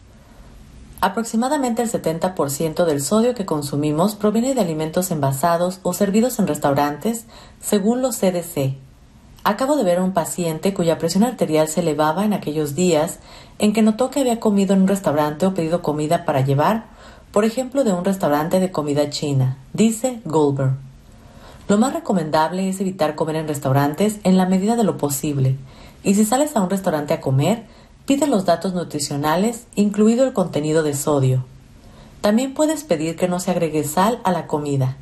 Aproximadamente 1.00 1.82
el 1.82 1.90
70% 1.90 2.84
del 2.84 3.02
sodio 3.02 3.34
que 3.34 3.44
consumimos 3.44 4.14
proviene 4.14 4.54
de 4.54 4.60
alimentos 4.60 5.10
envasados 5.10 5.80
o 5.82 5.92
servidos 5.92 6.38
en 6.38 6.46
restaurantes, 6.46 7.26
según 7.60 8.00
los 8.00 8.16
CDC. 8.16 8.74
Acabo 9.46 9.76
de 9.76 9.84
ver 9.84 9.98
a 9.98 10.02
un 10.02 10.14
paciente 10.14 10.72
cuya 10.72 10.96
presión 10.96 11.22
arterial 11.22 11.68
se 11.68 11.80
elevaba 11.80 12.24
en 12.24 12.32
aquellos 12.32 12.74
días 12.74 13.18
en 13.58 13.74
que 13.74 13.82
notó 13.82 14.10
que 14.10 14.20
había 14.20 14.40
comido 14.40 14.72
en 14.72 14.82
un 14.82 14.88
restaurante 14.88 15.44
o 15.44 15.52
pedido 15.52 15.82
comida 15.82 16.24
para 16.24 16.40
llevar, 16.40 16.86
por 17.30 17.44
ejemplo 17.44 17.84
de 17.84 17.92
un 17.92 18.06
restaurante 18.06 18.58
de 18.58 18.70
comida 18.70 19.10
china, 19.10 19.58
dice 19.74 20.22
Goldberg. 20.24 20.76
Lo 21.68 21.76
más 21.76 21.92
recomendable 21.92 22.70
es 22.70 22.80
evitar 22.80 23.16
comer 23.16 23.36
en 23.36 23.48
restaurantes 23.48 24.18
en 24.24 24.38
la 24.38 24.46
medida 24.46 24.76
de 24.76 24.84
lo 24.84 24.96
posible, 24.96 25.56
y 26.02 26.14
si 26.14 26.24
sales 26.24 26.56
a 26.56 26.62
un 26.62 26.70
restaurante 26.70 27.12
a 27.12 27.20
comer, 27.20 27.64
pide 28.06 28.26
los 28.26 28.44
datos 28.44 28.74
nutricionales, 28.74 29.66
incluido 29.74 30.24
el 30.24 30.32
contenido 30.32 30.82
de 30.82 30.94
sodio. 30.94 31.44
También 32.20 32.54
puedes 32.54 32.84
pedir 32.84 33.16
que 33.16 33.28
no 33.28 33.40
se 33.40 33.50
agregue 33.50 33.84
sal 33.84 34.20
a 34.24 34.32
la 34.32 34.46
comida. 34.46 34.96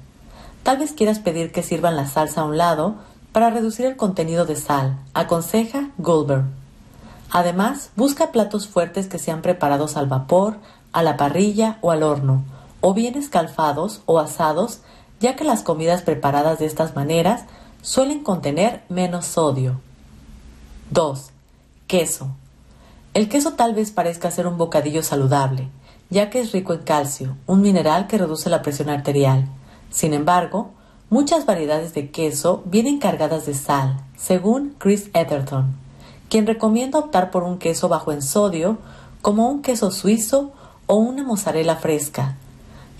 Tal 0.63 0.79
vez 0.79 0.93
quieras 0.93 1.19
pedir 1.19 1.53
que 1.53 1.63
sirvan 1.63 1.97
la 1.97 2.07
salsa 2.07 2.43
a 2.43 2.45
un 2.45 2.57
lado 2.57 2.97
para 3.33 3.51
reducir 3.51 3.87
el 3.87 3.97
contenido 3.97 4.45
de 4.45 4.57
sal, 4.57 4.99
aconseja 5.15 5.91
Goldberg. 5.99 6.45
Además, 7.31 7.91
busca 7.97 8.31
platos 8.31 8.69
fuertes 8.69 9.07
que 9.07 9.19
sean 9.19 9.41
preparados 9.43 9.97
al 9.97 10.07
vapor, 10.07 10.59
a 10.93 11.03
la 11.03 11.17
parrilla 11.17 11.79
o 11.81 11.91
al 11.91 12.03
horno, 12.03 12.45
o 12.81 12.93
bien 12.93 13.17
escalfados 13.17 14.03
o 14.05 14.19
asados 14.19 14.81
ya 15.19 15.37
que 15.37 15.45
las 15.45 15.63
comidas 15.63 16.03
preparadas 16.03 16.59
de 16.59 16.67
estas 16.67 16.97
maneras 16.97 17.45
suelen 17.81 18.23
contener 18.23 18.83
menos 18.89 19.25
sodio. 19.25 19.81
2. 20.91 21.31
Queso. 21.87 22.35
El 23.15 23.29
queso 23.29 23.53
tal 23.53 23.75
vez 23.75 23.91
parezca 23.91 24.31
ser 24.31 24.47
un 24.47 24.59
bocadillo 24.59 25.03
saludable, 25.03 25.69
ya 26.11 26.31
que 26.31 26.41
es 26.41 26.53
rico 26.53 26.73
en 26.73 26.81
calcio, 26.81 27.37
un 27.47 27.61
mineral 27.61 28.07
que 28.07 28.19
reduce 28.19 28.51
la 28.51 28.63
presión 28.63 28.89
arterial. 28.89 29.47
Sin 29.91 30.15
embargo, 30.15 30.71
muchas 31.11 31.45
variedades 31.47 31.95
de 31.95 32.11
queso 32.11 32.63
vienen 32.67 32.99
cargadas 32.99 33.47
de 33.47 33.55
sal, 33.55 34.01
según 34.17 34.75
Chris 34.79 35.11
Etherton, 35.13 35.75
quien 36.29 36.47
recomienda 36.47 36.99
optar 36.99 37.31
por 37.31 37.43
un 37.43 37.59
queso 37.59 37.89
bajo 37.89 38.13
en 38.13 38.23
sodio, 38.23 38.79
como 39.21 39.49
un 39.49 39.63
queso 39.63 39.91
suizo 39.91 40.53
o 40.87 40.97
una 40.97 41.23
mozzarella 41.23 41.77
fresca, 41.77 42.37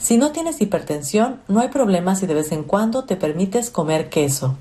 si 0.03 0.17
no 0.17 0.33
tienes 0.33 0.61
hipertensión, 0.61 1.41
no 1.47 1.61
hay 1.61 1.69
problema 1.69 2.17
si 2.17 2.27
de 2.27 2.35
vez 2.35 2.51
en 2.51 2.65
cuando 2.65 3.05
te 3.05 3.15
permites 3.15 3.71
comer 3.71 4.11
queso. 4.11 4.57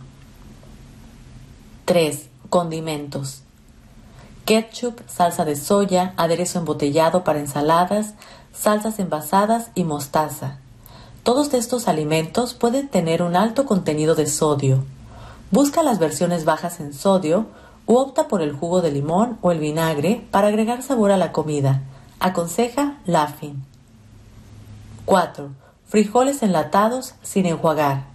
3. 1.86 2.30
Condimentos. 2.52 3.42
Ketchup, 4.46 5.00
salsa 5.08 5.46
de 5.46 5.56
soya, 5.56 6.14
aderezo 6.18 6.60
embotellado 6.60 7.24
para 7.24 7.40
ensaladas, 7.40 8.16
salsas 8.54 9.00
envasadas 9.00 9.70
y 9.76 9.84
mostaza. 9.84 10.58
Todos 11.24 11.54
estos 11.54 11.88
alimentos 11.88 12.54
pueden 12.54 12.88
tener 12.88 13.22
un 13.22 13.36
alto 13.36 13.66
contenido 13.66 14.16
de 14.16 14.26
sodio. 14.26 14.84
Busca 15.52 15.84
las 15.84 16.00
versiones 16.00 16.46
bajas 16.46 16.80
en 16.80 16.94
sodio 16.94 17.46
u 17.86 17.98
opta 17.98 18.28
por 18.28 18.42
el 18.42 18.54
jugo 18.54 18.82
de 18.82 18.92
limón 18.92 19.38
o 19.42 19.52
el 19.52 19.60
vinagre 19.60 20.26
para 20.32 20.48
agregar 20.48 20.82
sabor 20.82 21.12
a 21.12 21.18
la 21.18 21.32
comida. 21.32 21.82
Aconseja 22.20 22.98
Laffin. 23.06 23.64
4. 25.06 25.50
Frijoles 25.88 26.42
enlatados 26.42 27.16
sin 27.22 27.46
enjuagar. 27.46 28.11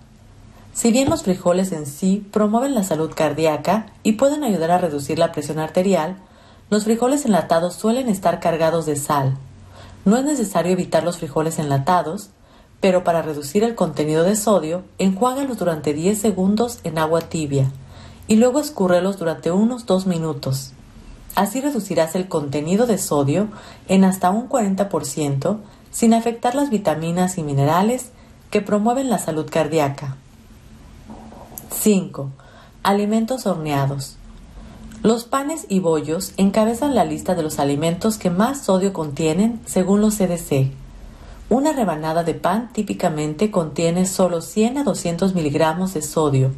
Si 0.77 0.93
bien 0.93 1.09
los 1.09 1.23
frijoles 1.23 1.73
en 1.73 1.87
sí 1.87 2.29
promueven 2.31 2.75
la 2.75 2.85
salud 2.85 3.11
cardíaca 3.15 3.87
y 4.03 4.13
pueden 4.13 4.45
ayudar 4.45 4.71
a 4.71 4.77
reducir 4.77 5.19
la 5.19 5.33
presión 5.33 5.59
arterial, 5.59 6.19
los 6.69 6.85
frijoles 6.85 7.25
enlatados 7.25 7.77
suelen 7.77 8.11
estar 8.11 8.41
cargados 8.41 8.85
de 8.85 8.97
sal. 8.97 9.39
No 10.05 10.19
es 10.19 10.25
necesario 10.27 10.73
evitar 10.73 11.03
los 11.03 11.17
frijoles 11.17 11.59
enlatados, 11.59 12.29
pero 12.79 13.05
para 13.05 13.23
reducir 13.23 13.65
el 13.65 13.75
contenido 13.75 14.23
de 14.23 14.37
sodio, 14.37 14.83
enjuágalos 14.99 15.57
durante 15.57 15.95
10 15.95 16.21
segundos 16.21 16.81
en 16.85 16.99
agua 16.99 17.23
tibia 17.23 17.71
y 18.29 18.37
luego 18.37 18.61
escúrrelos 18.61 19.19
durante 19.19 19.51
unos 19.51 19.87
2 19.87 20.07
minutos. 20.07 20.73
Así 21.37 21.63
reducirás 21.63 22.15
el 22.15 22.29
contenido 22.29 22.87
de 22.87 22.99
sodio 22.99 23.49
en 23.89 24.05
hasta 24.05 24.29
un 24.29 24.47
40% 24.47 25.57
sin 25.91 26.13
afectar 26.13 26.55
las 26.55 26.69
vitaminas 26.69 27.39
y 27.39 27.43
minerales 27.43 28.11
que 28.51 28.61
promueven 28.61 29.09
la 29.09 29.19
salud 29.19 29.49
cardíaca. 29.51 30.19
5. 31.81 32.31
Alimentos 32.83 33.47
horneados. 33.47 34.17
Los 35.03 35.25
panes 35.25 35.67
y 35.69 35.81
bollos 35.81 36.33
encabezan 36.37 36.95
la 36.95 37.05
lista 37.05 37.35
de 37.35 37.43
los 37.43 37.59
alimentos 37.59 38.19
que 38.19 38.31
más 38.31 38.63
sodio 38.63 38.93
contienen 38.93 39.61
según 39.67 40.01
los 40.01 40.17
CDC. 40.17 40.73
Una 41.49 41.73
rebanada 41.73 42.25
de 42.25 42.35
pan 42.35 42.73
típicamente 42.73 43.51
contiene 43.51 44.07
solo 44.07 44.41
100 44.41 44.79
a 44.79 44.85
200 44.85 45.35
miligramos 45.35 45.95
de 45.95 46.03
sodio, 46.03 46.53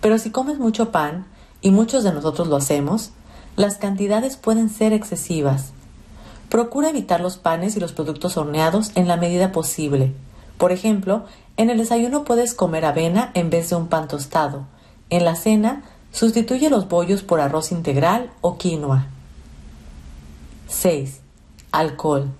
pero 0.00 0.18
si 0.18 0.30
comes 0.30 0.58
mucho 0.58 0.90
pan, 0.90 1.26
y 1.60 1.70
muchos 1.70 2.02
de 2.04 2.12
nosotros 2.12 2.48
lo 2.48 2.56
hacemos, 2.56 3.10
las 3.56 3.76
cantidades 3.76 4.36
pueden 4.36 4.68
ser 4.68 4.92
excesivas 4.92 5.72
Procura 6.54 6.90
evitar 6.90 7.20
los 7.20 7.36
panes 7.36 7.76
y 7.76 7.80
los 7.80 7.92
productos 7.92 8.36
horneados 8.36 8.92
en 8.94 9.08
la 9.08 9.16
medida 9.16 9.50
posible. 9.50 10.14
Por 10.58 10.72
ejemplo, 10.72 11.24
en 11.56 11.70
el 11.70 11.78
desayuno 11.78 12.24
puedes 12.24 12.54
comer 12.54 12.84
avena 12.84 13.30
en 13.34 13.50
vez 13.50 13.70
de 13.70 13.76
un 13.76 13.88
pan 13.88 14.08
tostado. 14.08 14.66
En 15.10 15.24
la 15.24 15.36
cena, 15.36 15.84
sustituye 16.12 16.70
los 16.70 16.88
bollos 16.88 17.22
por 17.22 17.40
arroz 17.40 17.72
integral 17.72 18.30
o 18.40 18.56
quinoa. 18.56 19.06
6. 20.68 21.20
Alcohol. 21.72 22.30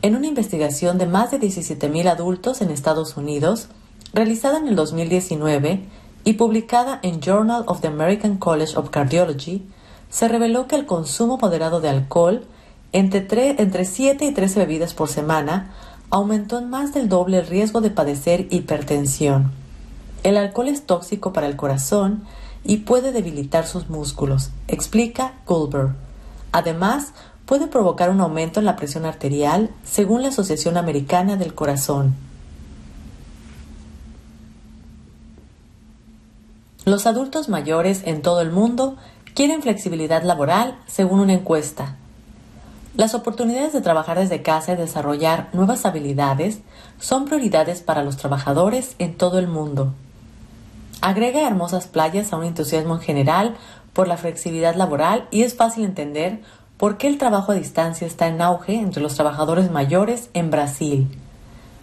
En 0.00 0.14
una 0.14 0.26
investigación 0.26 0.96
de 0.98 1.06
más 1.06 1.30
de 1.30 1.40
17.000 1.40 2.08
adultos 2.08 2.60
en 2.60 2.70
Estados 2.70 3.16
Unidos, 3.16 3.68
realizada 4.12 4.58
en 4.58 4.68
el 4.68 4.76
2019 4.76 5.80
y 6.24 6.34
publicada 6.34 7.00
en 7.02 7.20
Journal 7.20 7.64
of 7.66 7.80
the 7.80 7.88
American 7.88 8.36
College 8.36 8.76
of 8.76 8.90
Cardiology, 8.90 9.66
se 10.10 10.28
reveló 10.28 10.68
que 10.68 10.76
el 10.76 10.86
consumo 10.86 11.38
moderado 11.38 11.80
de 11.80 11.88
alcohol 11.88 12.44
entre, 12.92 13.60
entre 13.60 13.84
7 13.84 14.24
y 14.24 14.32
13 14.32 14.60
bebidas 14.60 14.94
por 14.94 15.08
semana 15.08 15.74
aumentó 16.10 16.58
en 16.58 16.70
más 16.70 16.94
del 16.94 17.08
doble 17.08 17.38
el 17.38 17.46
riesgo 17.46 17.80
de 17.80 17.90
padecer 17.90 18.46
hipertensión. 18.50 19.52
El 20.22 20.36
alcohol 20.36 20.68
es 20.68 20.86
tóxico 20.86 21.32
para 21.32 21.46
el 21.46 21.56
corazón 21.56 22.24
y 22.64 22.78
puede 22.78 23.12
debilitar 23.12 23.66
sus 23.66 23.88
músculos, 23.88 24.50
explica 24.66 25.34
Goldberg. 25.46 25.94
Además, 26.52 27.12
puede 27.46 27.66
provocar 27.66 28.10
un 28.10 28.20
aumento 28.20 28.60
en 28.60 28.66
la 28.66 28.76
presión 28.76 29.04
arterial, 29.04 29.70
según 29.84 30.22
la 30.22 30.28
Asociación 30.28 30.76
Americana 30.76 31.36
del 31.36 31.54
Corazón. 31.54 32.14
Los 36.84 37.06
adultos 37.06 37.48
mayores 37.48 38.02
en 38.04 38.22
todo 38.22 38.40
el 38.40 38.50
mundo 38.50 38.96
quieren 39.34 39.62
flexibilidad 39.62 40.22
laboral, 40.22 40.78
según 40.86 41.20
una 41.20 41.34
encuesta. 41.34 41.96
Las 42.98 43.14
oportunidades 43.14 43.72
de 43.72 43.80
trabajar 43.80 44.18
desde 44.18 44.42
casa 44.42 44.72
y 44.72 44.76
desarrollar 44.76 45.50
nuevas 45.52 45.86
habilidades 45.86 46.58
son 46.98 47.26
prioridades 47.26 47.80
para 47.80 48.02
los 48.02 48.16
trabajadores 48.16 48.96
en 48.98 49.16
todo 49.16 49.38
el 49.38 49.46
mundo. 49.46 49.92
Agrega 51.00 51.46
hermosas 51.46 51.86
playas 51.86 52.32
a 52.32 52.36
un 52.36 52.44
entusiasmo 52.44 52.96
en 52.96 53.00
general 53.00 53.56
por 53.92 54.08
la 54.08 54.16
flexibilidad 54.16 54.74
laboral 54.74 55.28
y 55.30 55.44
es 55.44 55.54
fácil 55.54 55.84
entender 55.84 56.40
por 56.76 56.98
qué 56.98 57.06
el 57.06 57.18
trabajo 57.18 57.52
a 57.52 57.54
distancia 57.54 58.04
está 58.04 58.26
en 58.26 58.42
auge 58.42 58.74
entre 58.74 59.00
los 59.00 59.14
trabajadores 59.14 59.70
mayores 59.70 60.28
en 60.34 60.50
Brasil. 60.50 61.06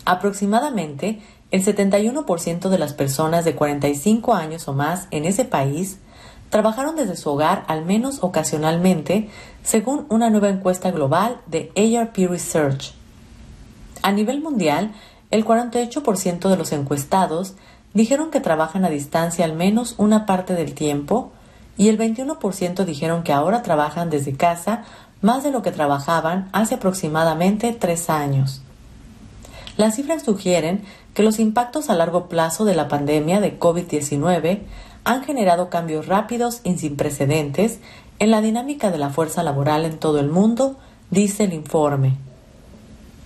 Aproximadamente 0.03 1.21
el 1.49 1.63
71% 1.63 2.67
de 2.67 2.77
las 2.77 2.91
personas 2.91 3.45
de 3.45 3.55
45 3.55 4.33
años 4.33 4.67
o 4.67 4.73
más 4.73 5.07
en 5.11 5.23
ese 5.23 5.45
país 5.45 5.97
trabajaron 6.49 6.95
desde 6.95 7.15
su 7.15 7.29
hogar 7.29 7.63
al 7.67 7.85
menos 7.85 8.19
ocasionalmente, 8.21 9.29
según 9.63 10.05
una 10.09 10.29
nueva 10.29 10.49
encuesta 10.49 10.91
global 10.91 11.41
de 11.47 11.71
ARP 11.75 12.17
Research. 12.29 12.93
A 14.01 14.11
nivel 14.11 14.41
mundial, 14.41 14.93
el 15.31 15.45
48% 15.45 16.49
de 16.49 16.57
los 16.57 16.71
encuestados 16.71 17.55
dijeron 17.93 18.29
que 18.29 18.39
trabajan 18.39 18.85
a 18.85 18.89
distancia 18.89 19.45
al 19.45 19.53
menos 19.53 19.95
una 19.97 20.25
parte 20.25 20.53
del 20.53 20.73
tiempo 20.73 21.31
y 21.77 21.89
el 21.89 21.97
21% 21.97 22.85
dijeron 22.85 23.23
que 23.23 23.33
ahora 23.33 23.63
trabajan 23.63 24.09
desde 24.09 24.35
casa 24.35 24.83
más 25.21 25.43
de 25.43 25.51
lo 25.51 25.61
que 25.61 25.71
trabajaban 25.71 26.49
hace 26.53 26.75
aproximadamente 26.75 27.73
tres 27.73 28.09
años. 28.09 28.61
Las 29.77 29.95
cifras 29.95 30.23
sugieren 30.23 30.83
que 31.13 31.23
los 31.23 31.39
impactos 31.39 31.89
a 31.89 31.95
largo 31.95 32.27
plazo 32.27 32.63
de 32.63 32.75
la 32.75 32.87
pandemia 32.87 33.41
de 33.41 33.59
COVID-19 33.59 34.59
han 35.05 35.23
generado 35.23 35.69
cambios 35.69 36.07
rápidos 36.07 36.59
y 36.63 36.77
sin 36.77 36.97
precedentes 36.97 37.79
en 38.19 38.31
la 38.31 38.41
dinámica 38.41 38.91
de 38.91 38.97
la 38.97 39.09
fuerza 39.09 39.43
laboral 39.43 39.85
en 39.85 39.97
todo 39.97 40.19
el 40.19 40.29
mundo, 40.29 40.75
dice 41.11 41.45
el 41.45 41.53
informe. 41.53 42.17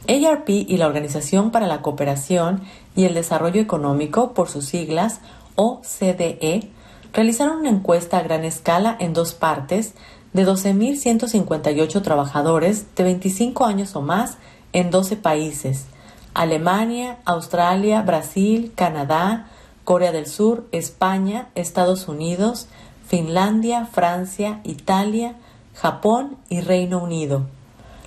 ARP 0.07 0.49
y 0.49 0.77
la 0.77 0.87
Organización 0.87 1.51
para 1.51 1.67
la 1.67 1.81
Cooperación 1.81 2.61
y 2.95 3.05
el 3.05 3.13
Desarrollo 3.13 3.61
Económico, 3.61 4.33
por 4.33 4.49
sus 4.49 4.65
siglas 4.65 5.19
OCDE, 5.55 6.69
realizaron 7.13 7.59
una 7.59 7.69
encuesta 7.69 8.17
a 8.17 8.23
gran 8.23 8.43
escala 8.43 8.95
en 8.99 9.13
dos 9.13 9.33
partes 9.33 9.93
de 10.33 10.45
12.158 10.45 12.01
trabajadores 12.01 12.95
de 12.95 13.03
25 13.03 13.65
años 13.65 13.95
o 13.95 14.01
más 14.01 14.37
en 14.73 14.91
12 14.91 15.15
países, 15.15 15.85
Alemania, 16.33 17.17
Australia, 17.25 18.01
Brasil, 18.01 18.71
Canadá, 18.75 19.47
Corea 19.89 20.11
del 20.11 20.27
Sur, 20.27 20.67
España, 20.71 21.49
Estados 21.55 22.07
Unidos, 22.07 22.67
Finlandia, 23.07 23.87
Francia, 23.87 24.61
Italia, 24.63 25.33
Japón 25.73 26.37
y 26.47 26.61
Reino 26.61 27.01
Unido. 27.01 27.47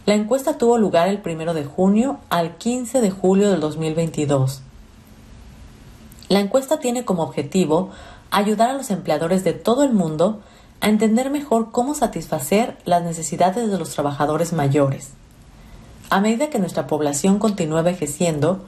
La 0.06 0.14
encuesta 0.14 0.58
tuvo 0.58 0.78
lugar 0.78 1.08
el 1.08 1.20
1 1.26 1.54
de 1.54 1.64
junio 1.64 2.20
al 2.30 2.56
15 2.56 3.00
de 3.00 3.10
julio 3.10 3.50
del 3.50 3.58
2022. 3.58 4.62
La 6.28 6.38
encuesta 6.38 6.78
tiene 6.78 7.04
como 7.04 7.24
objetivo 7.24 7.90
ayudar 8.30 8.70
a 8.70 8.74
los 8.74 8.92
empleadores 8.92 9.42
de 9.42 9.52
todo 9.52 9.82
el 9.82 9.92
mundo 9.92 10.40
a 10.80 10.88
entender 10.88 11.30
mejor 11.30 11.72
cómo 11.72 11.96
satisfacer 11.96 12.78
las 12.84 13.02
necesidades 13.02 13.68
de 13.68 13.78
los 13.80 13.90
trabajadores 13.90 14.52
mayores. 14.52 15.14
A 16.10 16.20
medida 16.20 16.48
que 16.48 16.60
nuestra 16.60 16.86
población 16.86 17.40
continúa 17.40 17.80
envejeciendo, 17.80 18.60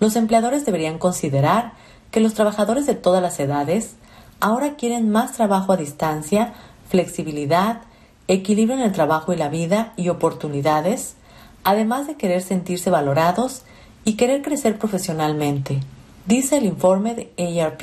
los 0.00 0.16
empleadores 0.16 0.66
deberían 0.66 0.98
considerar 0.98 1.72
que 2.10 2.20
los 2.20 2.34
trabajadores 2.34 2.86
de 2.86 2.94
todas 2.94 3.22
las 3.22 3.38
edades 3.40 3.92
ahora 4.40 4.76
quieren 4.76 5.10
más 5.10 5.32
trabajo 5.32 5.72
a 5.72 5.76
distancia, 5.76 6.54
flexibilidad, 6.88 7.82
equilibrio 8.28 8.76
en 8.76 8.82
el 8.82 8.92
trabajo 8.92 9.32
y 9.32 9.36
la 9.36 9.48
vida 9.48 9.92
y 9.96 10.08
oportunidades, 10.08 11.14
además 11.64 12.06
de 12.06 12.16
querer 12.16 12.42
sentirse 12.42 12.90
valorados 12.90 13.62
y 14.04 14.14
querer 14.14 14.42
crecer 14.42 14.78
profesionalmente, 14.78 15.80
dice 16.26 16.58
el 16.58 16.64
informe 16.64 17.14
de 17.14 17.62
ARP. 17.62 17.82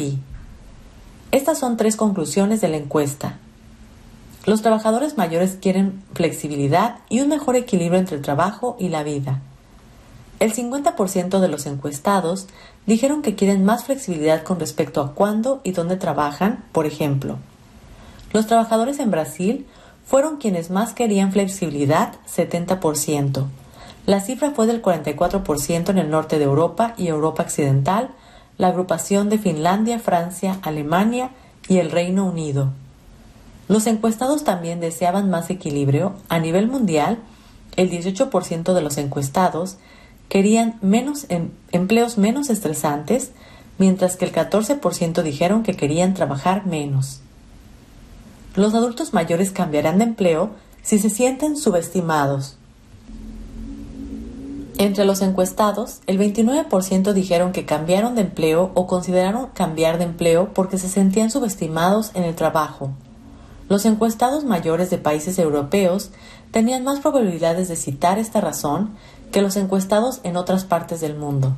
Estas 1.31 1.59
son 1.59 1.77
tres 1.77 1.95
conclusiones 1.95 2.61
de 2.61 2.69
la 2.69 2.77
encuesta. 2.77 3.37
Los 4.45 4.61
trabajadores 4.61 5.17
mayores 5.17 5.57
quieren 5.59 6.03
flexibilidad 6.13 6.97
y 7.09 7.21
un 7.21 7.29
mejor 7.29 7.55
equilibrio 7.55 7.99
entre 7.99 8.15
el 8.15 8.21
trabajo 8.21 8.77
y 8.79 8.89
la 8.89 9.03
vida. 9.03 9.41
El 10.39 10.53
50% 10.53 11.39
de 11.39 11.47
los 11.47 11.65
encuestados 11.65 12.47
dijeron 12.85 13.21
que 13.21 13.35
quieren 13.35 13.63
más 13.63 13.85
flexibilidad 13.85 14.43
con 14.43 14.59
respecto 14.59 15.01
a 15.01 15.13
cuándo 15.13 15.61
y 15.63 15.71
dónde 15.71 15.95
trabajan, 15.95 16.65
por 16.71 16.85
ejemplo. 16.85 17.37
Los 18.33 18.47
trabajadores 18.47 18.99
en 18.99 19.11
Brasil 19.11 19.65
fueron 20.05 20.37
quienes 20.37 20.69
más 20.69 20.93
querían 20.93 21.31
flexibilidad, 21.31 22.15
70%. 22.27 23.45
La 24.05 24.19
cifra 24.19 24.51
fue 24.51 24.67
del 24.67 24.81
44% 24.81 25.89
en 25.89 25.97
el 25.97 26.09
norte 26.09 26.37
de 26.37 26.43
Europa 26.43 26.93
y 26.97 27.07
Europa 27.07 27.43
Occidental, 27.43 28.09
la 28.57 28.67
agrupación 28.67 29.29
de 29.29 29.39
Finlandia, 29.39 29.99
Francia, 29.99 30.59
Alemania 30.61 31.31
y 31.67 31.77
el 31.77 31.91
Reino 31.91 32.25
Unido. 32.25 32.71
Los 33.67 33.87
encuestados 33.87 34.43
también 34.43 34.79
deseaban 34.79 35.29
más 35.29 35.49
equilibrio. 35.49 36.13
A 36.29 36.37
nivel 36.39 36.67
mundial, 36.67 37.17
el 37.77 37.89
18% 37.89 38.73
de 38.73 38.81
los 38.81 38.97
encuestados 38.97 39.77
querían 40.29 40.77
menos 40.81 41.25
em, 41.29 41.49
empleos 41.71 42.17
menos 42.17 42.49
estresantes, 42.49 43.31
mientras 43.77 44.15
que 44.15 44.25
el 44.25 44.31
14% 44.31 45.21
dijeron 45.23 45.63
que 45.63 45.75
querían 45.75 46.13
trabajar 46.13 46.65
menos. 46.65 47.21
Los 48.55 48.73
adultos 48.73 49.13
mayores 49.13 49.51
cambiarán 49.51 49.97
de 49.97 50.05
empleo 50.05 50.51
si 50.81 50.99
se 50.99 51.09
sienten 51.09 51.57
subestimados. 51.57 52.57
Entre 54.77 55.05
los 55.05 55.21
encuestados, 55.21 56.01
el 56.05 56.19
29% 56.19 57.13
dijeron 57.13 57.53
que 57.53 57.65
cambiaron 57.65 58.15
de 58.15 58.21
empleo 58.21 58.71
o 58.73 58.87
consideraron 58.87 59.47
cambiar 59.53 59.97
de 59.97 60.03
empleo 60.03 60.53
porque 60.53 60.77
se 60.77 60.89
sentían 60.89 61.31
subestimados 61.31 62.11
en 62.13 62.23
el 62.23 62.35
trabajo. 62.35 62.91
Los 63.69 63.85
encuestados 63.85 64.43
mayores 64.43 64.89
de 64.89 64.97
países 64.97 65.39
europeos 65.39 66.11
tenían 66.51 66.83
más 66.83 66.99
probabilidades 66.99 67.67
de 67.67 67.75
citar 67.77 68.19
esta 68.19 68.41
razón 68.41 68.91
que 69.31 69.41
los 69.41 69.55
encuestados 69.55 70.19
en 70.23 70.37
otras 70.37 70.65
partes 70.65 71.01
del 71.01 71.15
mundo. 71.15 71.55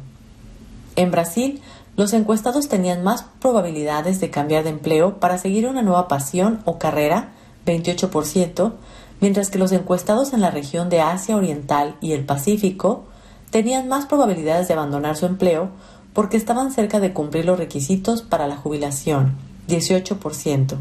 En 0.95 1.11
Brasil, 1.11 1.61
los 1.95 2.13
encuestados 2.13 2.69
tenían 2.69 3.03
más 3.03 3.25
probabilidades 3.39 4.19
de 4.19 4.29
cambiar 4.29 4.63
de 4.63 4.69
empleo 4.69 5.19
para 5.19 5.37
seguir 5.37 5.67
una 5.67 5.81
nueva 5.81 6.07
pasión 6.07 6.61
o 6.65 6.77
carrera, 6.77 7.29
28%, 7.65 8.73
mientras 9.19 9.49
que 9.49 9.59
los 9.59 9.71
encuestados 9.71 10.33
en 10.33 10.41
la 10.41 10.51
región 10.51 10.89
de 10.89 11.01
Asia 11.01 11.35
Oriental 11.35 11.95
y 12.01 12.13
el 12.13 12.25
Pacífico 12.25 13.05
tenían 13.49 13.87
más 13.87 14.05
probabilidades 14.05 14.67
de 14.67 14.73
abandonar 14.75 15.15
su 15.15 15.25
empleo 15.25 15.69
porque 16.13 16.37
estaban 16.37 16.71
cerca 16.71 16.99
de 16.99 17.13
cumplir 17.13 17.45
los 17.45 17.59
requisitos 17.59 18.21
para 18.21 18.47
la 18.47 18.57
jubilación, 18.57 19.35
18%. 19.67 20.77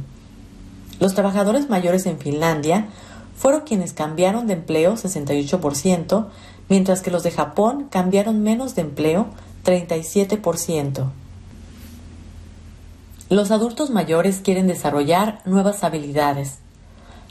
Los 0.99 1.15
trabajadores 1.15 1.69
mayores 1.69 2.07
en 2.07 2.19
Finlandia 2.19 2.89
fueron 3.37 3.63
quienes 3.63 3.93
cambiaron 3.93 4.47
de 4.47 4.55
empleo, 4.55 4.95
68%, 4.95 6.27
mientras 6.69 7.01
que 7.01 7.11
los 7.11 7.23
de 7.23 7.31
Japón 7.31 7.89
cambiaron 7.91 8.43
menos 8.43 8.75
de 8.75 8.83
empleo, 8.83 9.27
37%. 9.65 11.11
Los 13.29 13.51
adultos 13.51 13.91
mayores 13.91 14.41
quieren 14.41 14.69
desarrollar 14.69 15.41
nuevas 15.45 15.83
habilidades. 15.83 16.59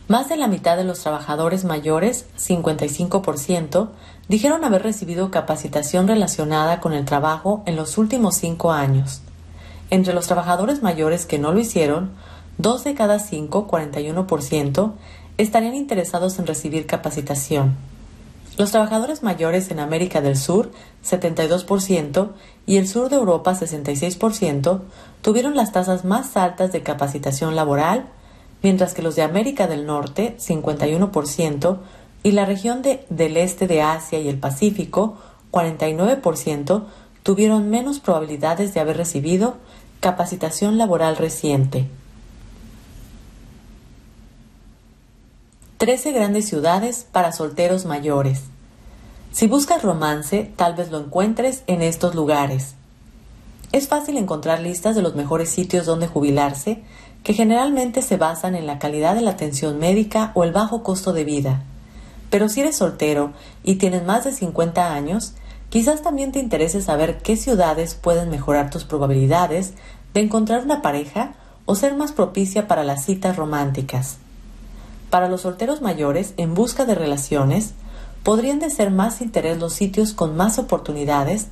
Más 0.07 0.29
de 0.29 0.35
la 0.35 0.47
mitad 0.47 0.77
de 0.77 0.83
los 0.83 0.99
trabajadores 0.99 1.63
mayores, 1.63 2.25
55%, 2.37 3.89
dijeron 4.27 4.63
haber 4.65 4.83
recibido 4.83 5.31
capacitación 5.31 6.07
relacionada 6.07 6.79
con 6.79 6.93
el 6.93 7.05
trabajo 7.05 7.63
en 7.65 7.75
los 7.75 7.97
últimos 7.97 8.35
cinco 8.35 8.71
años. 8.71 9.21
Entre 9.89 10.13
los 10.13 10.27
trabajadores 10.27 10.83
mayores 10.83 11.25
que 11.25 11.39
no 11.39 11.53
lo 11.53 11.59
hicieron, 11.59 12.11
dos 12.57 12.83
de 12.83 12.93
cada 12.93 13.19
cinco, 13.19 13.67
41%, 13.67 14.93
estarían 15.37 15.75
interesados 15.75 16.39
en 16.39 16.47
recibir 16.47 16.87
capacitación. 16.87 17.75
Los 18.57 18.71
trabajadores 18.71 19.21
mayores 19.21 19.69
en 19.69 19.81
América 19.81 20.21
del 20.21 20.37
Sur, 20.37 20.71
72%, 21.03 22.29
y 22.65 22.77
el 22.77 22.87
sur 22.87 23.09
de 23.09 23.17
Europa, 23.17 23.53
66%, 23.53 24.79
tuvieron 25.21 25.55
las 25.55 25.73
tasas 25.73 26.05
más 26.05 26.37
altas 26.37 26.71
de 26.71 26.81
capacitación 26.81 27.55
laboral, 27.57 28.05
mientras 28.63 28.93
que 28.93 29.01
los 29.01 29.17
de 29.17 29.23
América 29.23 29.67
del 29.67 29.85
Norte, 29.85 30.37
51%, 30.39 31.79
y 32.23 32.31
la 32.31 32.45
región 32.45 32.81
del 32.81 33.37
este 33.37 33.67
de 33.67 33.81
Asia 33.81 34.19
y 34.19 34.29
el 34.29 34.39
Pacífico, 34.39 35.17
49% 35.51 36.85
tuvieron 37.23 37.69
menos 37.69 37.99
probabilidades 37.99 38.73
de 38.73 38.79
haber 38.79 38.97
recibido 38.97 39.57
capacitación 39.99 40.77
laboral 40.77 41.17
reciente. 41.17 41.87
13 45.77 46.13
grandes 46.13 46.47
ciudades 46.47 47.05
para 47.11 47.33
solteros 47.33 47.83
mayores. 47.83 48.43
Si 49.33 49.47
buscas 49.47 49.83
romance, 49.83 50.49
tal 50.55 50.73
vez 50.73 50.89
lo 50.89 50.99
encuentres 50.99 51.63
en 51.67 51.81
estos 51.81 52.15
lugares. 52.15 52.75
Es 53.73 53.89
fácil 53.89 54.15
encontrar 54.15 54.61
listas 54.61 54.95
de 54.95 55.01
los 55.01 55.15
mejores 55.15 55.49
sitios 55.49 55.85
donde 55.85 56.07
jubilarse, 56.07 56.81
que 57.23 57.33
generalmente 57.33 58.01
se 58.01 58.15
basan 58.15 58.55
en 58.55 58.67
la 58.67 58.79
calidad 58.79 59.15
de 59.15 59.21
la 59.21 59.31
atención 59.31 59.77
médica 59.77 60.31
o 60.33 60.45
el 60.45 60.53
bajo 60.53 60.81
costo 60.81 61.11
de 61.11 61.25
vida. 61.25 61.63
Pero 62.29 62.47
si 62.47 62.61
eres 62.61 62.77
soltero 62.77 63.33
y 63.61 63.75
tienes 63.75 64.05
más 64.05 64.23
de 64.23 64.31
50 64.31 64.93
años, 64.93 65.33
quizás 65.69 66.01
también 66.01 66.31
te 66.31 66.39
interese 66.39 66.81
saber 66.81 67.17
qué 67.17 67.35
ciudades 67.35 67.95
pueden 67.95 68.29
mejorar 68.29 68.69
tus 68.69 68.85
probabilidades 68.85 69.73
de 70.13 70.21
encontrar 70.21 70.63
una 70.63 70.81
pareja 70.81 71.33
o 71.65 71.75
ser 71.75 71.97
más 71.97 72.13
propicia 72.13 72.69
para 72.69 72.85
las 72.85 73.03
citas 73.03 73.35
románticas. 73.35 74.19
Para 75.15 75.29
los 75.29 75.43
solteros 75.43 75.81
mayores 75.81 76.33
en 76.35 76.55
busca 76.55 76.83
de 76.83 76.93
relaciones, 76.93 77.71
podrían 78.23 78.59
de 78.59 78.69
ser 78.69 78.91
más 78.91 79.21
interés 79.21 79.57
los 79.57 79.71
sitios 79.71 80.11
con 80.11 80.35
más 80.35 80.59
oportunidades 80.59 81.47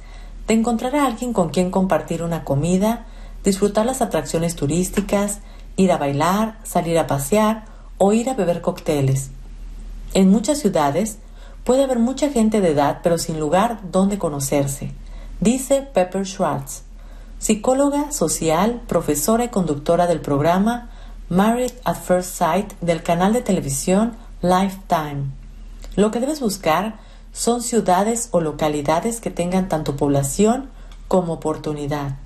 de 0.47 0.56
encontrar 0.56 0.97
a 0.97 1.06
alguien 1.06 1.32
con 1.32 1.47
quien 1.47 1.71
compartir 1.71 2.23
una 2.23 2.43
comida, 2.43 3.06
disfrutar 3.41 3.86
las 3.86 4.02
atracciones 4.02 4.58
turísticas, 4.58 5.39
ir 5.78 5.93
a 5.93 5.97
bailar, 5.97 6.60
salir 6.63 6.99
a 6.99 7.08
pasear 7.08 7.63
o 7.97 8.12
ir 8.12 8.30
a 8.30 8.34
beber 8.34 8.60
cócteles. 8.60 9.30
En 10.13 10.30
muchas 10.30 10.60
ciudades 10.60 11.19
puede 11.63 11.86
haber 11.86 11.99
mucha 11.99 12.30
gente 12.32 12.60
de 12.60 12.71
edad 12.71 12.99
pero 13.02 13.17
sin 13.17 13.39
lugar 13.39 13.80
donde 13.93 14.17
conocerse, 14.17 14.91
dice 15.39 15.84
Pepper 15.84 16.26
Schwartz, 16.26 16.82
psicóloga 17.39 18.12
social, 18.12 18.82
profesora 18.88 19.45
y 19.45 19.47
conductora 19.47 20.06
del 20.06 20.19
programa 20.19 20.89
Married 21.30 21.72
at 21.86 21.96
First 21.96 22.36
Sight 22.36 22.74
del 22.82 23.02
canal 23.02 23.34
de 23.34 23.42
televisión 23.42 24.14
Lifetime. 24.42 25.32
Lo 25.96 26.12
que 26.12 26.20
debes 26.20 26.42
buscar 26.42 27.00
son 27.32 27.62
ciudades 27.62 28.30
o 28.32 28.42
localidades 28.42 29.22
que 29.22 29.32
tengan 29.32 29.70
tanto 29.70 29.96
población 29.96 30.70
como 31.08 31.34
oportunidad. 31.34 32.18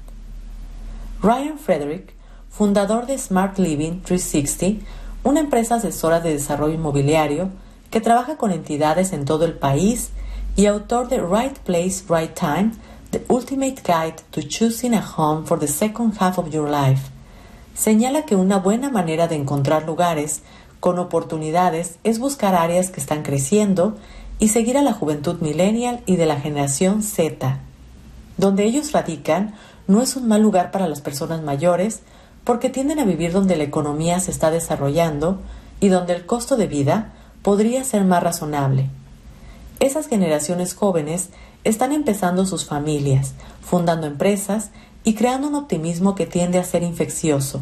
Ryan 1.21 1.59
Frederick, 1.59 2.13
fundador 2.49 3.05
de 3.05 3.17
Smart 3.17 3.57
Living 3.59 4.01
360, 4.01 4.85
una 5.23 5.39
empresa 5.39 5.75
asesora 5.75 6.19
de 6.19 6.33
desarrollo 6.33 6.73
inmobiliario 6.73 7.49
que 7.91 8.01
trabaja 8.01 8.37
con 8.37 8.51
entidades 8.51 9.13
en 9.13 9.25
todo 9.25 9.45
el 9.45 9.53
país 9.53 10.09
y 10.55 10.65
autor 10.65 11.07
de 11.07 11.19
Right 11.19 11.57
Place, 11.59 12.03
Right 12.09 12.33
Time, 12.33 12.71
The 13.11 13.23
Ultimate 13.29 13.81
Guide 13.83 14.15
to 14.31 14.41
Choosing 14.41 14.93
a 14.93 15.05
Home 15.17 15.45
for 15.45 15.59
the 15.59 15.67
Second 15.67 16.15
Half 16.19 16.39
of 16.39 16.49
Your 16.49 16.69
Life, 16.69 17.09
señala 17.77 18.25
que 18.25 18.35
una 18.35 18.57
buena 18.57 18.89
manera 18.89 19.27
de 19.27 19.35
encontrar 19.35 19.85
lugares 19.85 20.41
con 20.79 20.99
oportunidades 20.99 21.97
es 22.03 22.19
buscar 22.19 22.55
áreas 22.55 22.89
que 22.89 22.99
están 22.99 23.23
creciendo 23.23 23.95
y 24.39 24.49
seguir 24.49 24.77
a 24.77 24.81
la 24.81 24.93
juventud 24.93 25.39
millennial 25.41 26.01
y 26.05 26.15
de 26.15 26.25
la 26.25 26.39
generación 26.39 27.03
Z. 27.03 27.59
Donde 28.37 28.65
ellos 28.65 28.91
radican 28.91 29.55
no 29.87 30.01
es 30.01 30.15
un 30.15 30.27
mal 30.27 30.41
lugar 30.41 30.71
para 30.71 30.87
las 30.87 31.01
personas 31.01 31.41
mayores 31.41 32.01
porque 32.43 32.69
tienden 32.69 32.99
a 32.99 33.05
vivir 33.05 33.31
donde 33.31 33.57
la 33.57 33.63
economía 33.63 34.19
se 34.19 34.31
está 34.31 34.51
desarrollando 34.51 35.39
y 35.79 35.89
donde 35.89 36.13
el 36.13 36.25
costo 36.25 36.57
de 36.57 36.67
vida 36.67 37.13
podría 37.41 37.83
ser 37.83 38.05
más 38.05 38.23
razonable. 38.23 38.89
Esas 39.79 40.07
generaciones 40.07 40.73
jóvenes 40.73 41.29
están 41.63 41.91
empezando 41.91 42.45
sus 42.45 42.65
familias, 42.65 43.33
fundando 43.61 44.07
empresas 44.07 44.71
y 45.07 45.13
creando 45.13 45.47
un 45.47 45.55
optimismo 45.55 46.15
que 46.15 46.25
tiende 46.25 46.59
a 46.59 46.65
ser 46.65 46.83
infeccioso. 46.83 47.61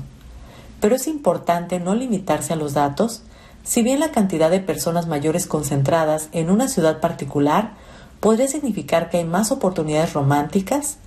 Pero 0.79 0.95
es 0.95 1.05
importante 1.05 1.79
no 1.79 1.93
limitarse 1.93 2.53
a 2.53 2.55
los 2.55 2.73
datos, 2.73 3.21
si 3.63 3.83
bien 3.83 3.99
la 3.99 4.09
cantidad 4.09 4.49
de 4.49 4.61
personas 4.61 5.05
mayores 5.05 5.45
concentradas 5.45 6.29
en 6.31 6.49
una 6.49 6.67
ciudad 6.67 6.99
particular 6.99 7.73
podría 8.19 8.47
significar 8.47 9.11
que 9.11 9.17
hay 9.17 9.25
más 9.25 9.51
oportunidades 9.51 10.13
románticas, 10.13 10.97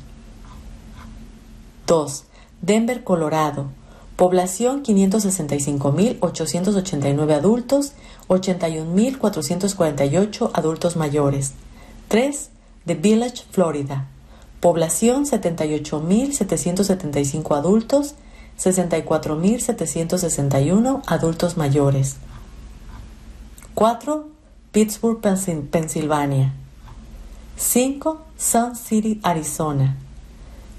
2. 1.88 2.26
Denver, 2.62 3.06
Colorado. 3.06 3.68
Población 4.18 4.84
565.889 4.84 7.34
adultos, 7.34 7.94
81.448 8.28 10.52
adultos 10.54 10.98
mayores. 10.98 11.54
3. 12.10 12.50
The 12.86 12.96
Village, 12.96 13.46
Florida. 13.50 14.10
Población 14.60 15.26
78.775 15.26 17.58
adultos, 17.58 18.16
64.761 18.62 21.02
adultos 21.08 21.58
mayores. 21.58 22.18
4. 23.74 24.26
Pittsburgh, 24.72 25.20
Pensilvania. 25.20 26.54
5. 27.58 28.20
Sun 28.38 28.76
City, 28.76 29.20
Arizona. 29.26 29.96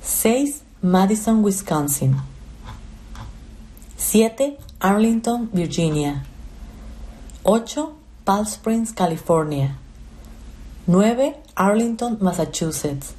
6. 0.01 0.63
Madison, 0.81 1.43
Wisconsin. 1.43 2.21
7. 3.97 4.59
Arlington, 4.81 5.51
Virginia. 5.53 6.23
8. 7.45 7.97
Palm 8.25 8.47
Springs, 8.47 8.93
California. 8.93 9.75
9. 10.87 11.35
Arlington, 11.57 12.17
Massachusetts. 12.21 13.15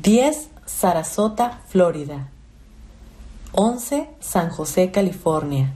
10. 0.00 0.48
Sarasota, 0.66 1.58
Florida. 1.68 2.31
11. 3.52 4.08
San 4.20 4.50
José, 4.50 4.90
California. 4.90 5.72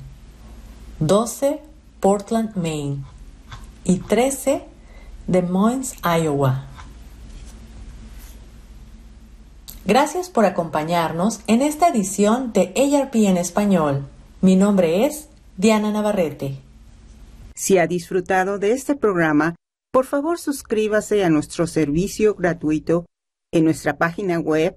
12. 1.01 1.61
Portland, 2.01 2.57
Maine. 2.57 3.05
Y 3.85 3.99
13. 3.99 4.65
Des 5.27 5.49
Moines, 5.49 5.95
Iowa. 6.03 6.67
Gracias 9.85 10.31
por 10.31 10.45
acompañarnos 10.47 11.41
en 11.47 11.63
esta 11.63 11.89
edición 11.89 12.53
de 12.53 12.73
ARP 12.77 13.15
en 13.17 13.37
español. 13.37 14.07
Mi 14.41 14.57
nombre 14.57 15.07
es 15.07 15.29
Diana 15.57 15.93
Navarrete. 15.93 16.59
Si 17.55 17.79
ha 17.79 17.87
disfrutado 17.87 18.59
de 18.59 18.73
este 18.73 18.97
programa, 18.97 19.55
por 19.93 20.05
favor 20.05 20.39
suscríbase 20.39 21.25
a 21.25 21.31
nuestro 21.31 21.67
servicio 21.67 22.35
gratuito 22.35 23.07
en 23.53 23.65
nuestra 23.65 23.97
página 23.97 24.39
web 24.39 24.77